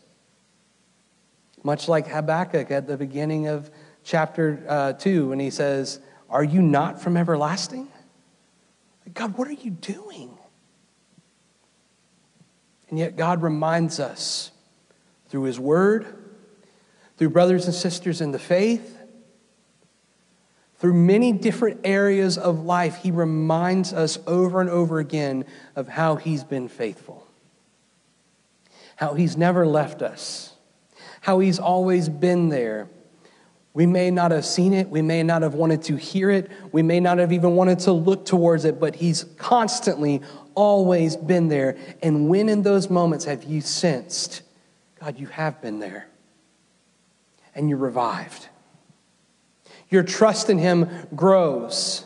Much 1.63 1.89
like 1.89 2.07
Habakkuk 2.07 2.71
at 2.71 2.87
the 2.87 2.95
beginning 2.95 3.47
of 3.47 3.69
chapter 4.05 4.63
uh, 4.69 4.93
2 4.93 5.29
when 5.29 5.39
he 5.41 5.49
says, 5.49 5.99
Are 6.29 6.43
you 6.43 6.61
not 6.61 7.01
from 7.01 7.17
everlasting? 7.17 7.87
God, 9.13 9.37
what 9.37 9.47
are 9.47 9.53
you 9.53 9.71
doing? 9.71 10.37
And 12.89 12.97
yet, 12.99 13.15
God 13.15 13.41
reminds 13.41 13.99
us 13.99 14.51
through 15.29 15.43
His 15.43 15.59
Word, 15.59 16.05
through 17.17 17.29
brothers 17.29 17.65
and 17.65 17.73
sisters 17.73 18.21
in 18.21 18.31
the 18.31 18.39
faith, 18.39 18.97
through 20.77 20.93
many 20.93 21.33
different 21.33 21.81
areas 21.83 22.37
of 22.37 22.61
life, 22.61 22.97
He 22.97 23.11
reminds 23.11 23.93
us 23.93 24.17
over 24.25 24.61
and 24.61 24.69
over 24.69 24.99
again 24.99 25.45
of 25.75 25.87
how 25.89 26.15
He's 26.15 26.43
been 26.43 26.67
faithful, 26.67 27.27
how 28.95 29.13
He's 29.13 29.35
never 29.35 29.67
left 29.67 30.01
us, 30.01 30.53
how 31.21 31.39
He's 31.39 31.59
always 31.59 32.09
been 32.09 32.49
there 32.49 32.87
we 33.73 33.85
may 33.85 34.09
not 34.09 34.31
have 34.31 34.45
seen 34.45 34.73
it. 34.73 34.89
We 34.89 35.01
may 35.01 35.21
not 35.23 35.41
have 35.43 35.53
wanted 35.53 35.83
to 35.83 35.95
hear 35.95 36.31
it. 36.31 36.49
We 36.71 36.81
may 36.81 36.99
not 36.99 37.19
have 37.19 37.31
even 37.31 37.55
wanted 37.55 37.79
to 37.79 37.91
look 37.91 38.25
towards 38.25 38.65
it, 38.65 38.79
but 38.79 38.95
He's 38.95 39.25
constantly, 39.37 40.21
always 40.55 41.15
been 41.15 41.47
there. 41.47 41.77
And 42.01 42.29
when 42.29 42.49
in 42.49 42.63
those 42.63 42.89
moments 42.89 43.25
have 43.25 43.43
you 43.43 43.61
sensed, 43.61 44.41
God, 44.99 45.19
you 45.19 45.27
have 45.27 45.61
been 45.61 45.79
there, 45.79 46.07
and 47.53 47.69
you're 47.69 47.77
revived? 47.77 48.49
Your 49.89 50.03
trust 50.03 50.49
in 50.49 50.57
Him 50.57 50.89
grows. 51.15 52.05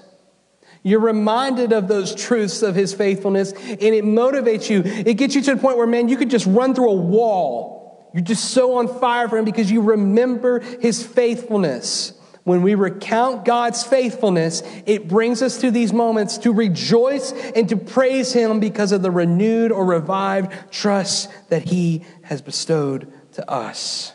You're 0.84 1.00
reminded 1.00 1.72
of 1.72 1.88
those 1.88 2.14
truths 2.14 2.62
of 2.62 2.76
His 2.76 2.94
faithfulness, 2.94 3.54
and 3.54 3.82
it 3.82 4.04
motivates 4.04 4.70
you. 4.70 4.82
It 4.84 5.14
gets 5.16 5.34
you 5.34 5.42
to 5.42 5.56
the 5.56 5.62
point 5.62 5.78
where, 5.78 5.88
man, 5.88 6.10
you 6.10 6.18
could 6.18 6.30
just 6.30 6.46
run 6.46 6.76
through 6.76 6.90
a 6.90 6.96
wall 6.96 7.83
you're 8.14 8.24
just 8.24 8.52
so 8.52 8.78
on 8.78 8.88
fire 9.00 9.28
for 9.28 9.38
him 9.38 9.46
because 9.46 9.72
you 9.72 9.82
remember 9.82 10.60
his 10.60 11.06
faithfulness. 11.06 12.14
When 12.44 12.62
we 12.62 12.76
recount 12.76 13.46
God's 13.46 13.84
faithfulness, 13.84 14.64
it 14.86 15.08
brings 15.08 15.42
us 15.42 15.62
to 15.62 15.72
these 15.72 15.94
moments 15.94 16.38
to 16.40 16.52
rejoice 16.52 17.32
and 17.32 17.70
to 17.70 17.78
praise 17.78 18.34
him 18.34 18.60
because 18.60 18.92
of 18.92 19.02
the 19.02 19.12
renewed 19.12 19.72
or 19.72 19.86
revived 19.86 20.72
trust 20.72 21.30
that 21.50 21.64
he 21.64 22.04
has 22.24 22.42
bestowed 22.42 23.12
to 23.34 23.50
us. 23.50 24.14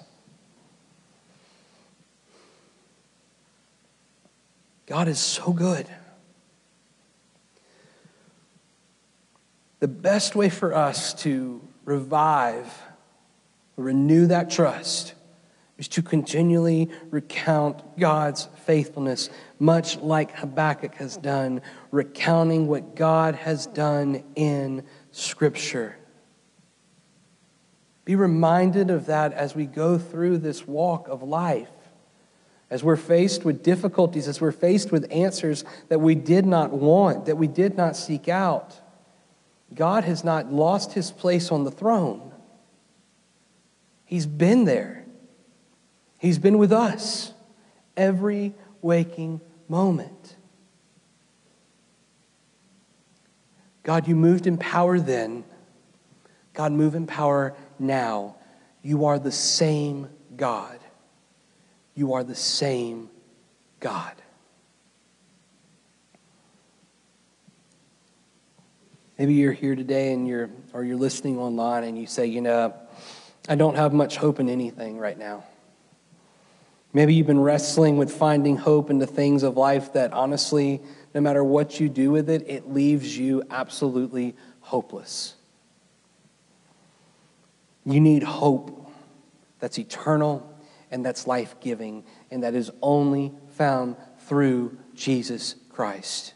God 4.87 5.09
is 5.09 5.19
so 5.19 5.53
good. 5.53 5.87
The 9.81 9.89
best 9.89 10.37
way 10.37 10.51
for 10.51 10.75
us 10.75 11.15
to 11.23 11.61
revive 11.85 12.83
renew 13.83 14.27
that 14.27 14.51
trust 14.51 15.15
is 15.79 15.89
to 15.89 16.03
continually 16.03 16.91
recount 17.11 17.99
God's 17.99 18.49
faithfulness, 18.65 19.31
much 19.59 19.97
like 19.99 20.37
Habakkuk 20.37 20.95
has 20.97 21.17
done, 21.17 21.63
recounting 21.93 22.67
what 22.67 22.97
God 22.97 23.37
has 23.37 23.67
done 23.67 24.25
in 24.35 24.85
Scripture. 25.13 25.97
Be 28.05 28.17
reminded 28.17 28.91
of 28.91 29.07
that 29.07 29.33
as 29.33 29.55
we 29.55 29.67
go 29.67 29.99
through 29.99 30.39
this 30.39 30.67
walk 30.67 31.09
of 31.09 31.23
life. 31.23 31.69
As 32.71 32.83
we're 32.83 32.97
faced 32.97 33.45
with 33.45 33.63
difficulties, 33.63 34.29
as 34.29 34.41
we're 34.41 34.51
faced 34.53 34.91
with 34.91 35.07
answers 35.11 35.65
that 35.89 36.01
we 36.01 36.15
did 36.15 36.45
not 36.45 36.71
want, 36.71 37.27
that 37.27 37.37
we 37.37 37.47
did 37.47 37.77
not 37.77 37.97
seek 37.97 38.29
out, 38.29 38.81
God 39.75 40.05
has 40.05 40.25
not 40.25 40.53
lost 40.53 40.93
his 40.93 41.11
place 41.11 41.53
on 41.53 41.65
the 41.65 41.71
throne. 41.71 42.33
He's 44.09 44.25
been 44.25 44.65
there. 44.65 45.05
He's 46.19 46.39
been 46.39 46.57
with 46.57 46.73
us 46.73 47.35
every 47.95 48.55
waking 48.81 49.43
moment. 49.69 50.37
God, 53.83 54.09
you 54.09 54.17
moved 54.17 54.47
in 54.47 54.57
power 54.57 54.99
then. 54.99 55.45
God, 56.55 56.73
move 56.73 56.95
in 56.95 57.07
power 57.07 57.55
now. 57.79 58.37
You 58.81 59.05
are 59.05 59.19
the 59.19 59.31
same 59.31 60.09
God. 60.39 60.79
You 61.95 62.15
are 62.15 62.25
the 62.25 62.35
same 62.35 63.11
God. 63.79 64.15
Maybe 69.19 69.35
you're 69.35 69.53
here 69.53 69.77
today 69.77 70.15
and 70.15 70.27
you're 70.27 70.49
or 70.73 70.83
you're 70.83 70.97
listening 70.97 71.39
online 71.39 71.85
and 71.85 71.99
you 71.99 72.07
say, 72.07 72.25
you 72.25 72.41
know, 72.41 72.73
I 73.49 73.55
don't 73.55 73.77
have 73.77 73.95
much 73.95 74.19
hope 74.19 74.41
in 74.41 74.51
anything 74.51 74.99
right 74.99 75.19
now. 75.19 75.45
Maybe 76.93 77.15
you've 77.15 77.27
been 77.27 77.41
wrestling 77.41 77.97
with 77.97 78.13
finding 78.13 78.57
hope 78.57 78.91
in 78.91 78.99
the 78.99 79.07
things 79.07 79.43
of 79.43 79.57
life 79.57 79.95
that 79.95 80.13
honestly, 80.13 80.83
no 81.15 81.23
matter 81.23 81.43
what 81.43 81.81
you 81.81 81.89
do 81.89 82.11
with 82.11 82.29
it, 82.29 82.45
it 82.47 82.71
leaves 82.71 83.17
you 83.17 83.43
absolutely 83.51 84.37
hopeless. 84.61 85.35
You 87.87 88.01
need 88.01 88.23
hope 88.23 88.91
that's 89.61 89.79
eternal 89.79 90.55
and 90.91 91.05
that's 91.05 91.27
life 91.27 91.57
giving, 91.61 92.05
and 92.31 92.43
that 92.43 92.55
is 92.55 92.71
only 92.83 93.33
found 93.51 93.97
through 94.21 94.77
Jesus 94.95 95.55
Christ. 95.71 96.35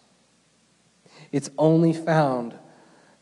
It's 1.31 1.51
only 1.59 1.93
found 1.93 2.55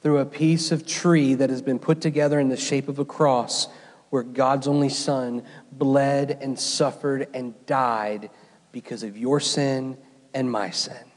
through 0.00 0.18
a 0.18 0.26
piece 0.26 0.72
of 0.72 0.87
tree 0.87 1.35
that 1.35 1.50
has 1.50 1.62
been 1.62 1.79
put 1.79 2.00
together 2.00 2.40
in 2.40 2.48
the 2.48 2.57
shape 2.57 2.88
of 2.88 2.98
a 2.98 3.05
cross 3.05 3.68
where 4.11 4.23
God's 4.23 4.68
only 4.68 4.88
Son 4.88 5.44
bled 5.73 6.38
and 6.42 6.59
suffered 6.59 7.29
and 7.33 7.55
died 7.66 8.31
because 8.73 9.03
of 9.03 9.16
your 9.16 9.40
sin 9.40 9.96
and 10.35 10.51
my 10.51 10.70
sin. 10.70 11.11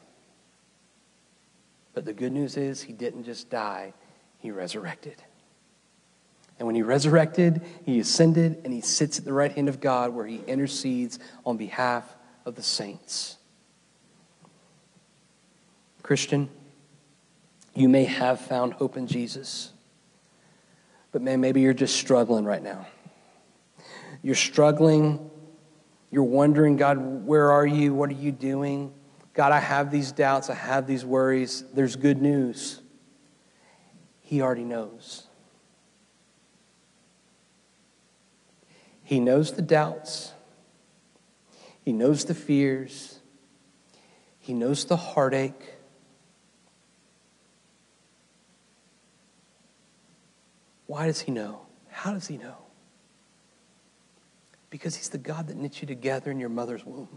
But 1.93 2.05
the 2.05 2.13
good 2.13 2.31
news 2.31 2.57
is, 2.57 2.81
he 2.81 2.93
didn't 2.93 3.25
just 3.25 3.49
die, 3.49 3.93
he 4.37 4.51
resurrected. 4.51 5.21
And 6.57 6.67
when 6.67 6.75
he 6.75 6.81
resurrected, 6.81 7.61
he 7.85 7.99
ascended 7.99 8.61
and 8.63 8.71
he 8.71 8.81
sits 8.81 9.19
at 9.19 9.25
the 9.25 9.33
right 9.33 9.51
hand 9.51 9.69
of 9.69 9.81
God 9.81 10.13
where 10.13 10.25
he 10.25 10.37
intercedes 10.47 11.19
on 11.45 11.57
behalf 11.57 12.15
of 12.45 12.55
the 12.55 12.63
saints. 12.63 13.37
Christian, 16.03 16.49
you 17.75 17.89
may 17.89 18.05
have 18.05 18.39
found 18.39 18.73
hope 18.73 18.97
in 18.97 19.07
Jesus. 19.07 19.72
But 21.13 21.21
man, 21.21 21.39
maybe 21.39 21.61
you're 21.61 21.73
just 21.73 21.95
struggling 21.95 22.43
right 22.43 22.61
now. 22.61 22.87
You're 24.23 24.35
struggling. 24.35 25.29
You're 26.11 26.23
wondering, 26.23 26.75
God, 26.75 27.25
where 27.25 27.51
are 27.51 27.65
you? 27.65 27.93
What 27.93 28.09
are 28.09 28.13
you 28.13 28.31
doing? 28.31 28.91
God, 29.33 29.51
I 29.51 29.59
have 29.59 29.91
these 29.91 30.11
doubts. 30.11 30.49
I 30.49 30.55
have 30.55 30.87
these 30.87 31.05
worries. 31.05 31.63
There's 31.73 31.95
good 31.95 32.21
news. 32.21 32.81
He 34.21 34.41
already 34.41 34.63
knows. 34.63 35.27
He 39.03 39.19
knows 39.19 39.53
the 39.53 39.61
doubts. 39.61 40.33
He 41.81 41.93
knows 41.93 42.25
the 42.25 42.33
fears. 42.33 43.19
He 44.39 44.53
knows 44.53 44.85
the 44.85 44.97
heartache. 44.97 45.72
Why 50.93 51.07
does 51.07 51.21
he 51.21 51.31
know? 51.31 51.61
How 51.89 52.13
does 52.13 52.27
he 52.27 52.37
know? 52.37 52.55
Because 54.69 54.95
he's 54.95 55.09
the 55.09 55.17
God 55.17 55.47
that 55.47 55.57
knit 55.57 55.81
you 55.81 55.87
together 55.87 56.29
in 56.29 56.39
your 56.39 56.49
mother's 56.49 56.85
womb. 56.85 57.07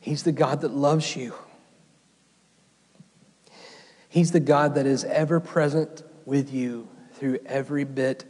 He's 0.00 0.22
the 0.22 0.32
God 0.32 0.62
that 0.62 0.70
loves 0.70 1.14
you. 1.14 1.34
He's 4.08 4.32
the 4.32 4.40
God 4.40 4.76
that 4.76 4.86
is 4.86 5.04
ever 5.04 5.40
present 5.40 6.04
with 6.24 6.50
you 6.50 6.88
through 7.16 7.40
every 7.44 7.84
bit 7.84 8.24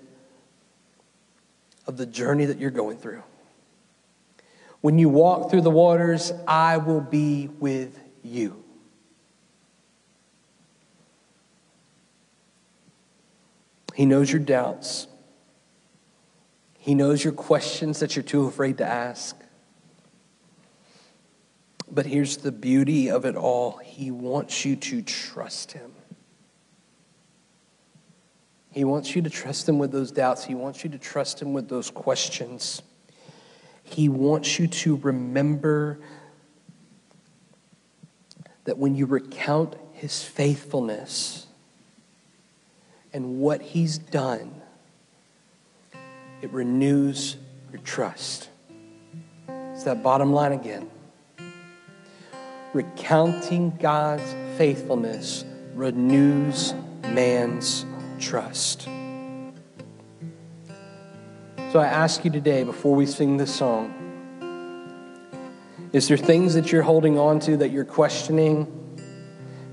of 1.86 1.96
the 1.96 2.06
journey 2.06 2.46
that 2.46 2.58
you're 2.58 2.72
going 2.72 2.96
through. 2.96 3.22
When 4.80 4.98
you 4.98 5.08
walk 5.08 5.48
through 5.48 5.60
the 5.60 5.70
waters, 5.70 6.32
I 6.48 6.78
will 6.78 7.02
be 7.02 7.46
with 7.60 8.00
you. 8.24 8.64
He 13.94 14.06
knows 14.06 14.30
your 14.30 14.40
doubts. 14.40 15.06
He 16.78 16.94
knows 16.94 17.22
your 17.22 17.32
questions 17.32 18.00
that 18.00 18.16
you're 18.16 18.22
too 18.22 18.46
afraid 18.46 18.78
to 18.78 18.84
ask. 18.84 19.36
But 21.90 22.06
here's 22.06 22.38
the 22.38 22.52
beauty 22.52 23.10
of 23.10 23.24
it 23.24 23.36
all 23.36 23.76
He 23.76 24.10
wants 24.10 24.64
you 24.64 24.76
to 24.76 25.02
trust 25.02 25.72
Him. 25.72 25.92
He 28.70 28.84
wants 28.84 29.14
you 29.14 29.20
to 29.22 29.30
trust 29.30 29.68
Him 29.68 29.78
with 29.78 29.92
those 29.92 30.10
doubts, 30.10 30.44
He 30.44 30.54
wants 30.54 30.82
you 30.82 30.90
to 30.90 30.98
trust 30.98 31.40
Him 31.40 31.52
with 31.52 31.68
those 31.68 31.90
questions. 31.90 32.82
He 33.84 34.08
wants 34.08 34.58
you 34.58 34.68
to 34.68 34.96
remember 34.96 36.00
that 38.64 38.78
when 38.78 38.94
you 38.94 39.04
recount 39.04 39.76
His 39.92 40.24
faithfulness 40.24 41.46
and 43.12 43.38
what 43.38 43.62
He's 43.62 43.98
done, 43.98 44.60
it 46.40 46.50
renews 46.52 47.36
your 47.70 47.80
trust. 47.82 48.48
It's 49.72 49.84
that 49.84 50.02
bottom 50.02 50.32
line 50.32 50.52
again 50.52 50.90
recounting 52.72 53.70
God's 53.76 54.34
faithfulness 54.56 55.44
renews 55.74 56.74
man's 57.02 57.84
trust. 58.18 58.82
So 61.72 61.78
I 61.78 61.86
ask 61.86 62.24
you 62.24 62.30
today, 62.30 62.64
before 62.64 62.94
we 62.94 63.06
sing 63.06 63.36
this 63.36 63.54
song, 63.54 63.94
is 65.92 66.08
there 66.08 66.16
things 66.16 66.54
that 66.54 66.72
you're 66.72 66.82
holding 66.82 67.18
on 67.18 67.40
to 67.40 67.56
that 67.58 67.70
you're 67.70 67.84
questioning, 67.84 68.66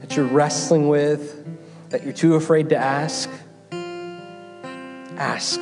that 0.02 0.16
you're 0.16 0.26
wrestling 0.26 0.88
with, 0.88 1.46
that 1.90 2.04
you're 2.04 2.14
too 2.14 2.36
afraid 2.36 2.70
to 2.70 2.78
ask? 2.78 3.30
Ask. 5.18 5.60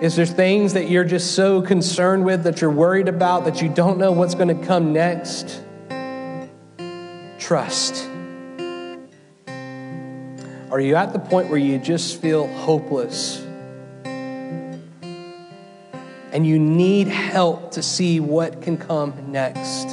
Is 0.00 0.14
there 0.14 0.26
things 0.26 0.74
that 0.74 0.88
you're 0.88 1.04
just 1.04 1.34
so 1.34 1.60
concerned 1.60 2.24
with 2.24 2.44
that 2.44 2.60
you're 2.60 2.70
worried 2.70 3.08
about 3.08 3.44
that 3.46 3.60
you 3.60 3.68
don't 3.68 3.98
know 3.98 4.12
what's 4.12 4.36
going 4.36 4.56
to 4.56 4.66
come 4.66 4.92
next? 4.92 5.60
Trust. 7.40 8.08
Are 10.70 10.80
you 10.80 10.94
at 10.94 11.12
the 11.12 11.18
point 11.18 11.48
where 11.48 11.58
you 11.58 11.78
just 11.78 12.20
feel 12.20 12.46
hopeless 12.46 13.44
and 16.30 16.46
you 16.46 16.58
need 16.58 17.08
help 17.08 17.72
to 17.72 17.82
see 17.82 18.20
what 18.20 18.62
can 18.62 18.76
come 18.76 19.32
next? 19.32 19.88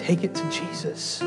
Take 0.00 0.24
it 0.24 0.34
to 0.34 0.50
Jesus. 0.50 1.20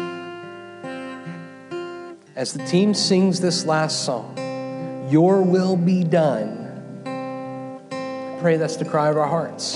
As 2.33 2.53
the 2.53 2.65
team 2.65 2.93
sings 2.93 3.41
this 3.41 3.65
last 3.65 4.05
song, 4.05 4.37
Your 5.09 5.41
will 5.41 5.75
be 5.75 6.05
done 6.05 6.59
I 7.05 8.37
pray 8.39 8.55
that's 8.57 8.77
the 8.77 8.85
cry 8.85 9.09
of 9.09 9.17
our 9.17 9.27
hearts. 9.27 9.75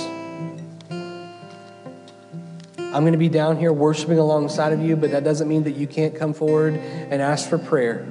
I'm 2.80 3.02
going 3.04 3.12
to 3.12 3.18
be 3.20 3.28
down 3.28 3.58
here 3.58 3.74
worshiping 3.74 4.20
alongside 4.20 4.72
of 4.72 4.80
you, 4.82 4.96
but 4.96 5.12
that 5.12 5.26
doesn't 5.26 5.50
mean 5.50 5.64
that 5.64 5.76
you 5.76 5.86
can't 5.86 6.16
come 6.16 6.34
forward 6.34 6.76
and 6.76 7.22
ask 7.22 7.50
for 7.50 7.58
prayer. 7.58 8.06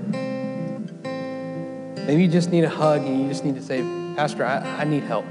Maybe 2.07 2.23
you 2.23 2.29
just 2.29 2.51
need 2.51 2.65
a 2.65 2.69
hug 2.69 3.01
and 3.01 3.23
you 3.23 3.29
just 3.29 3.47
need 3.47 3.55
to 3.55 3.63
say, 3.63 3.81
Pastor, 4.15 4.45
I, 4.45 4.59
I 4.81 4.85
need 4.85 5.05
help. 5.05 5.25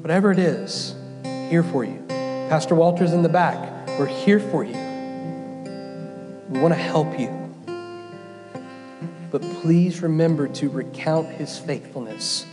Whatever 0.00 0.30
it 0.30 0.38
is, 0.38 0.94
here 1.24 1.64
for 1.64 1.82
you. 1.84 2.02
Pastor 2.08 2.76
Walter's 2.76 3.12
in 3.12 3.22
the 3.22 3.28
back. 3.28 3.88
We're 3.98 4.06
here 4.06 4.38
for 4.38 4.62
you. 4.62 4.74
We 6.48 6.60
want 6.60 6.72
to 6.74 6.80
help 6.80 7.18
you. 7.18 7.39
But 9.30 9.42
please 9.62 10.02
remember 10.02 10.48
to 10.48 10.68
recount 10.68 11.28
his 11.28 11.58
faithfulness 11.58 12.46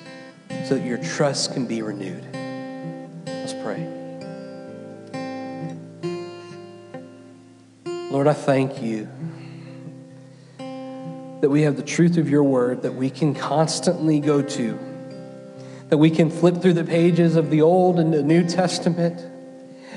so 0.66 0.76
that 0.76 0.86
your 0.86 0.98
trust 1.00 1.54
can 1.54 1.66
be 1.66 1.82
renewed. 1.82 2.24
Let's 3.26 3.54
pray. 3.54 3.94
Lord, 8.12 8.28
I 8.28 8.34
thank 8.34 8.82
you 8.82 9.10
that 11.42 11.50
we 11.50 11.64
have 11.64 11.78
the 11.78 11.84
truth 11.84 12.18
of 12.18 12.30
your 12.30 12.44
word 12.44 12.82
that 12.84 12.94
we 12.94 13.10
can 13.10 13.36
constantly 13.36 14.20
go 14.20 14.42
to, 14.42 14.80
that 15.90 15.98
we 15.98 16.10
can 16.10 16.30
flip 16.30 16.62
through 16.62 16.74
the 16.74 16.84
pages 16.84 17.36
of 17.36 17.50
the 17.50 17.62
Old 17.62 18.00
and 18.00 18.14
the 18.14 18.24
New 18.24 18.48
Testament 18.48 19.20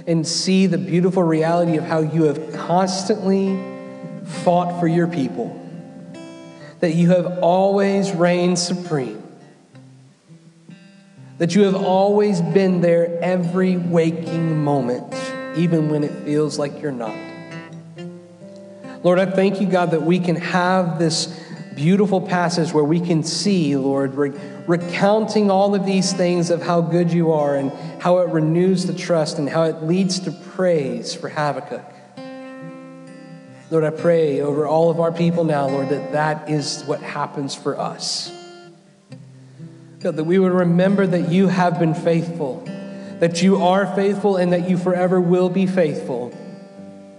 and 0.07 0.27
see 0.27 0.67
the 0.67 0.79
beautiful 0.79 1.23
reality 1.23 1.77
of 1.77 1.85
how 1.85 2.01
you 2.01 2.25
have 2.25 2.53
constantly 2.55 3.59
fought 4.25 4.81
for 4.81 4.87
your 4.87 5.07
people, 5.07 5.60
that 6.81 6.95
you 6.95 7.11
have 7.11 7.39
always 7.41 8.13
reigned 8.13 8.59
supreme 8.59 9.21
that 11.41 11.55
you 11.55 11.63
have 11.63 11.75
always 11.75 12.43
been 12.43 12.83
there 12.83 13.19
every 13.23 13.79
waking 13.79 14.63
moment, 14.63 15.15
even 15.57 15.89
when 15.89 16.05
it 16.05 16.13
feels 16.23 16.59
like 16.59 16.83
you're 16.83 16.93
not. 16.93 17.17
Lord, 19.03 19.19
I 19.19 19.25
thank 19.25 19.59
you, 19.59 19.67
God, 19.67 19.93
that 19.93 20.03
we 20.03 20.19
can 20.19 20.37
have 20.37 20.99
this 20.99 21.35
beautiful 21.75 22.21
passage 22.21 22.75
where 22.75 22.85
we 22.85 23.01
can 23.01 23.23
see, 23.23 23.75
Lord, 23.75 24.17
re- 24.17 24.39
recounting 24.67 25.51
all 25.51 25.75
of 25.75 25.87
these 25.87 26.13
things 26.13 26.51
of 26.51 26.61
how 26.61 26.83
good 26.83 27.11
you 27.11 27.33
are 27.33 27.57
and 27.57 27.73
how 28.03 28.19
it 28.19 28.29
renews 28.29 28.85
the 28.85 28.93
trust 28.93 29.39
and 29.39 29.49
how 29.49 29.63
it 29.63 29.83
leads 29.83 30.21
to 30.21 30.33
praise 30.33 31.15
for 31.15 31.31
Habakkuk. 31.31 31.91
Lord, 33.71 33.85
I 33.85 33.91
pray 33.91 34.41
over 34.41 34.67
all 34.67 34.91
of 34.91 34.99
our 34.99 35.13
people 35.13 35.45
now, 35.45 35.69
Lord, 35.69 35.91
that 35.91 36.11
that 36.13 36.51
is 36.51 36.83
what 36.87 37.01
happens 37.01 37.55
for 37.55 37.79
us. 37.79 38.33
God, 40.01 40.17
that 40.17 40.25
we 40.25 40.41
would 40.41 40.51
remember 40.51 41.07
that 41.07 41.29
you 41.29 41.47
have 41.47 41.79
been 41.79 41.95
faithful, 41.95 42.65
that 43.21 43.43
you 43.43 43.63
are 43.63 43.87
faithful, 43.95 44.37
and 44.39 44.53
that 44.53 44.69
you 44.69 44.77
forever 44.77 45.21
will 45.21 45.49
be 45.49 45.69
faithful. 45.69 46.33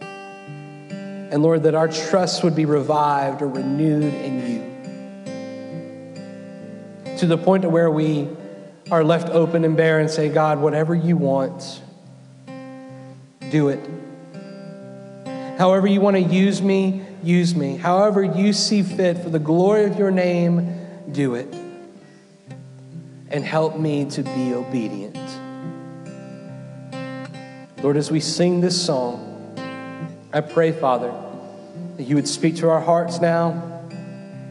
And 0.02 1.42
Lord, 1.42 1.64
that 1.64 1.74
our 1.74 1.88
trust 1.88 2.44
would 2.44 2.56
be 2.56 2.66
revived 2.66 3.42
or 3.42 3.48
renewed 3.48 4.14
in 4.14 4.50
you. 7.06 7.18
To 7.20 7.28
the 7.28 7.38
point 7.38 7.62
to 7.62 7.70
where 7.70 7.90
we 7.90 8.28
are 8.90 9.06
left 9.06 9.30
open 9.30 9.64
and 9.64 9.78
bare 9.78 10.00
and 10.00 10.10
say, 10.10 10.28
God, 10.28 10.60
whatever 10.60 10.94
you 10.94 11.16
want, 11.16 11.82
do 13.52 13.70
it. 13.70 13.80
However 15.62 15.86
you 15.86 16.02
want 16.02 16.16
to 16.16 16.24
use 16.24 16.60
me, 16.60 17.04
use 17.22 17.54
me. 17.54 17.78
However 17.78 18.24
you 18.24 18.52
see 18.52 18.82
fit 18.82 19.20
for 19.20 19.30
the 19.30 19.38
glory 19.38 19.86
of 19.86 19.96
your 19.96 20.10
name, 20.10 20.76
do 21.12 21.36
it 21.36 21.54
and 23.30 23.46
help 23.46 23.78
me 23.78 24.06
to 24.06 24.24
be 24.24 24.56
obedient. 24.56 25.20
Lord, 27.84 27.96
as 27.96 28.10
we 28.10 28.20
sing 28.20 28.62
this 28.62 28.84
song, 28.84 29.54
I 30.34 30.42
pray, 30.42 30.72
Father, 30.72 31.14
that 31.98 32.06
you 32.06 32.16
would 32.16 32.28
speak 32.28 32.56
to 32.56 32.70
our 32.70 32.82
hearts 32.82 33.22
now, 33.22 33.84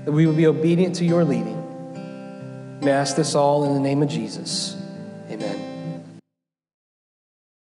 that 0.05 0.12
we 0.12 0.29
would 0.29 0.37
be 0.37 0.46
obedient 0.46 0.94
to 0.94 1.05
your 1.05 1.25
leading. 1.25 1.59
And 2.83 2.88
I 2.88 2.92
ask 2.92 3.16
this 3.16 3.35
all 3.35 3.64
in 3.64 3.75
the 3.75 3.81
name 3.81 4.05
of 4.05 4.09
Jesus. 4.09 4.79